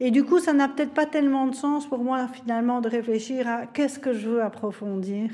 Et 0.00 0.10
du 0.10 0.24
coup, 0.24 0.38
ça 0.38 0.52
n'a 0.52 0.68
peut-être 0.68 0.92
pas 0.92 1.06
tellement 1.06 1.46
de 1.46 1.54
sens 1.54 1.86
pour 1.86 1.98
moi 1.98 2.28
finalement 2.28 2.80
de 2.80 2.88
réfléchir 2.88 3.48
à 3.48 3.66
qu'est-ce 3.66 3.98
que 3.98 4.12
je 4.12 4.28
veux 4.28 4.42
approfondir. 4.42 5.30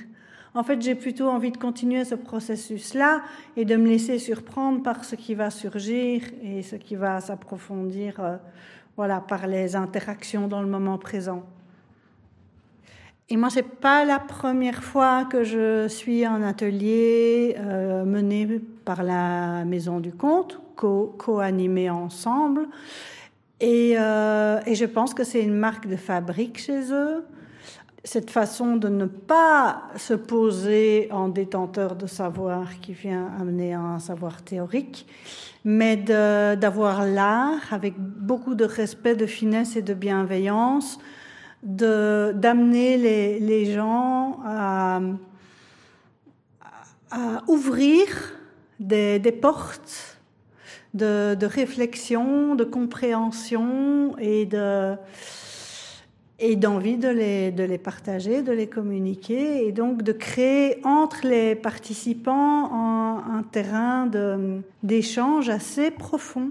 En 0.54 0.62
fait, 0.62 0.80
j'ai 0.80 0.94
plutôt 0.94 1.28
envie 1.28 1.52
de 1.52 1.56
continuer 1.56 2.04
ce 2.04 2.14
processus-là 2.14 3.22
et 3.56 3.64
de 3.64 3.76
me 3.76 3.88
laisser 3.88 4.18
surprendre 4.18 4.82
par 4.82 5.04
ce 5.04 5.14
qui 5.14 5.34
va 5.34 5.50
surgir 5.50 6.22
et 6.42 6.62
ce 6.62 6.76
qui 6.76 6.96
va 6.96 7.20
s'approfondir, 7.20 8.18
euh, 8.20 8.36
voilà, 8.96 9.20
par 9.20 9.46
les 9.46 9.76
interactions 9.76 10.48
dans 10.48 10.62
le 10.62 10.68
moment 10.68 10.98
présent. 10.98 11.44
Et 13.30 13.36
moi, 13.36 13.50
c'est 13.50 13.62
pas 13.62 14.06
la 14.06 14.18
première 14.18 14.82
fois 14.82 15.26
que 15.26 15.44
je 15.44 15.86
suis 15.86 16.26
en 16.26 16.42
atelier 16.42 17.56
euh, 17.58 18.06
mené 18.06 18.58
par 18.86 19.02
la 19.02 19.66
Maison 19.66 20.00
du 20.00 20.12
Conte, 20.12 20.58
co-animé 20.76 21.88
co 21.88 21.94
ensemble. 21.94 22.68
Euh, 23.62 24.60
et, 24.64 24.74
je 24.74 24.84
pense 24.86 25.12
que 25.12 25.24
c'est 25.24 25.42
une 25.42 25.56
marque 25.56 25.86
de 25.86 25.96
fabrique 25.96 26.58
chez 26.58 26.92
eux. 26.92 27.24
cette 28.04 28.30
façon 28.30 28.76
de 28.76 28.88
ne 28.88 29.04
pas 29.04 29.82
se 29.96 30.14
poser 30.14 31.08
en 31.10 31.28
détenteur 31.28 31.96
de 31.96 32.06
savoir 32.06 32.80
qui 32.80 32.94
vient 32.94 33.30
amener 33.38 33.74
un 33.74 33.98
savoir 33.98 34.40
théorique, 34.40 35.06
mais 35.64 35.96
d'avoir 35.96 37.04
l'art 37.04 37.72
avec 37.72 37.94
beaucoup 37.98 38.54
de 38.54 38.64
respect, 38.64 39.16
de 39.16 39.26
finesse 39.26 39.76
et 39.76 39.82
de 39.82 39.92
bienveillance, 39.92 40.98
d'amener 41.62 42.96
les, 42.96 43.72
gens 43.72 44.40
à, 44.44 45.00
ouvrir 47.48 48.06
des, 48.78 49.18
portes 49.40 50.18
de, 50.94 51.34
de, 51.34 51.46
réflexion, 51.46 52.54
de 52.54 52.64
compréhension 52.64 54.16
et 54.18 54.46
de 54.46 54.94
d'envie 56.56 56.96
de 56.96 57.08
les, 57.08 57.50
de 57.50 57.64
les 57.64 57.78
partager, 57.78 58.42
de 58.42 58.52
les 58.52 58.68
communiquer, 58.68 59.66
et 59.66 59.72
donc 59.72 60.02
de 60.02 60.12
créer 60.12 60.80
entre 60.84 61.26
les 61.26 61.56
participants 61.56 62.72
un, 62.72 63.38
un 63.38 63.42
terrain 63.42 64.08
d'échange 64.82 65.48
assez 65.48 65.90
profond. 65.90 66.50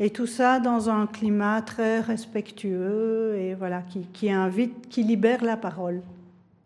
Et 0.00 0.10
tout 0.10 0.26
ça 0.26 0.58
dans 0.58 0.88
un 0.90 1.06
climat 1.06 1.62
très 1.62 2.00
respectueux 2.00 3.36
et 3.38 3.54
voilà, 3.54 3.82
qui, 4.12 4.30
invite, 4.30 4.88
qui 4.88 5.02
libère 5.02 5.44
la 5.44 5.56
parole. 5.56 6.02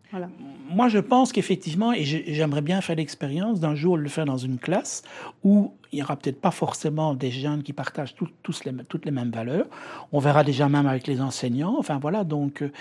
Voilà 0.09 0.29
moi, 0.69 0.89
je 0.89 0.97
pense 0.97 1.31
qu'effectivement, 1.31 1.93
et 1.93 2.03
j'aimerais 2.03 2.61
bien 2.61 2.81
faire 2.81 2.95
l'expérience 2.95 3.59
d'un 3.59 3.75
jour 3.75 3.97
le 3.97 4.09
faire 4.09 4.25
dans 4.25 4.37
une 4.37 4.57
classe 4.57 5.03
où 5.43 5.73
il 5.91 5.97
n'y 5.97 6.03
aura 6.03 6.15
peut-être 6.15 6.41
pas 6.41 6.51
forcément 6.51 7.13
des 7.13 7.31
jeunes 7.31 7.63
qui 7.63 7.73
partagent 7.73 8.15
toutes 8.15 9.05
les 9.05 9.11
mêmes 9.11 9.31
valeurs. 9.31 9.67
On 10.11 10.19
verra 10.19 10.43
déjà 10.43 10.67
même 10.67 10.87
avec 10.87 11.07
les 11.07 11.21
enseignants. 11.21 11.75
Enfin 11.77 11.99
voilà, 11.99 12.23
donc 12.23 12.61
euh, 12.61 12.71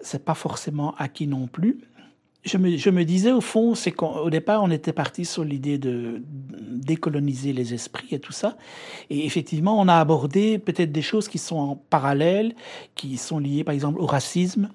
c'est 0.00 0.24
pas 0.24 0.34
forcément 0.34 0.94
acquis 0.96 1.26
non 1.26 1.46
plus. 1.46 1.78
Je 2.44 2.58
me, 2.58 3.04
disais 3.04 3.32
au 3.32 3.40
fond, 3.40 3.74
c'est 3.74 3.90
qu'au 3.90 4.28
départ, 4.28 4.62
on 4.62 4.70
était 4.70 4.92
parti 4.92 5.24
sur 5.24 5.44
l'idée 5.44 5.78
de 5.78 6.22
décoloniser 6.26 7.54
les 7.54 7.72
esprits 7.72 8.08
et 8.12 8.18
tout 8.18 8.32
ça. 8.32 8.56
Et 9.08 9.24
effectivement, 9.24 9.80
on 9.80 9.88
a 9.88 9.96
abordé 9.96 10.58
peut-être 10.58 10.92
des 10.92 11.02
choses 11.02 11.28
qui 11.28 11.38
sont 11.38 11.56
en 11.56 11.76
parallèle, 11.76 12.54
qui 12.94 13.16
sont 13.16 13.38
liées 13.38 13.64
par 13.64 13.74
exemple 13.74 13.98
au 13.98 14.06
racisme. 14.06 14.68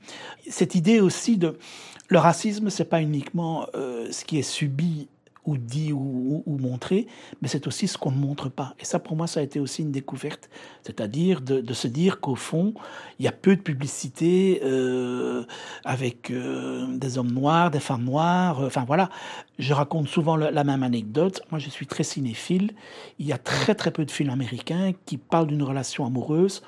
Cette 0.47 0.73
idée 0.73 0.99
aussi 0.99 1.37
de 1.37 1.59
le 2.07 2.17
racisme, 2.17 2.71
c'est 2.71 2.89
pas 2.89 3.01
uniquement 3.01 3.67
euh, 3.75 4.11
ce 4.11 4.25
qui 4.25 4.39
est 4.39 4.43
subi 4.43 5.07
ou 5.49 5.57
dit 5.57 5.91
ou, 5.91 6.43
montré, 6.45 7.07
mais 7.41 7.47
c'est 7.47 7.65
aussi 7.67 7.87
ce 7.87 7.97
qu'on 7.97 8.11
ne 8.11 8.17
montre 8.17 8.49
pas. 8.49 8.75
Et 8.79 8.85
ça, 8.85 8.99
pour 8.99 9.15
moi, 9.15 9.27
ça 9.27 9.39
a 9.39 9.43
été 9.43 9.59
aussi 9.59 9.81
une 9.81 9.91
découverte, 9.91 10.49
c'est-à-dire 10.83 11.41
de, 11.41 11.73
se 11.73 11.87
dire 11.87 12.19
qu'au 12.19 12.35
fond, 12.35 12.73
il 13.17 13.25
y 13.25 13.27
a 13.27 13.31
peu 13.31 13.55
de 13.55 13.61
publicité 13.61 14.61
euh, 14.63 15.43
avec 15.85 16.29
euh, 16.29 16.85
des 16.97 17.17
hommes 17.17 17.31
noirs, 17.31 17.71
des 17.71 17.79
femmes 17.79 18.03
noires. 18.03 18.61
Enfin 18.61 18.83
voilà, 18.85 19.09
je 19.57 19.73
raconte 19.73 20.07
souvent 20.07 20.35
la 20.35 20.63
même 20.63 20.83
anecdote. 20.83 21.41
Moi, 21.51 21.59
je 21.59 21.69
suis 21.69 21.87
très 21.87 22.03
cinéphile. 22.03 22.71
Il 23.17 23.25
y 23.25 23.33
a 23.33 23.37
très 23.37 23.75
très 23.75 23.91
peu 23.91 24.05
de 24.05 24.11
films 24.11 24.29
américains 24.29 24.91
qui 25.05 25.17
parlent 25.17 25.47
d'une 25.47 25.63
relation 25.63 26.05
amoureuse 26.05 26.61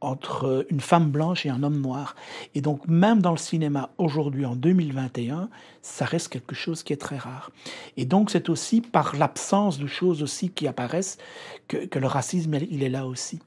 entre 0.00 0.66
une 0.70 0.80
femme 0.80 1.10
blanche 1.10 1.46
et 1.46 1.50
un 1.50 1.62
homme 1.62 1.80
noir. 1.80 2.14
Et 2.54 2.60
donc 2.60 2.86
même 2.86 3.20
dans 3.20 3.32
le 3.32 3.38
cinéma 3.38 3.90
aujourd'hui 3.98 4.46
en 4.46 4.56
2021, 4.56 5.48
ça 5.82 6.04
reste 6.04 6.28
quelque 6.28 6.54
chose 6.54 6.82
qui 6.82 6.92
est 6.92 6.96
très 6.96 7.18
rare. 7.18 7.50
Et 7.96 8.04
donc 8.04 8.30
c'est 8.30 8.48
aussi 8.48 8.80
par 8.80 9.16
l'absence 9.16 9.78
de 9.78 9.86
choses 9.86 10.22
aussi 10.22 10.50
qui 10.50 10.66
apparaissent 10.68 11.18
que, 11.66 11.86
que 11.86 11.98
le 11.98 12.06
racisme, 12.06 12.54
il 12.70 12.82
est 12.82 12.88
là 12.88 13.06
aussi. 13.06 13.40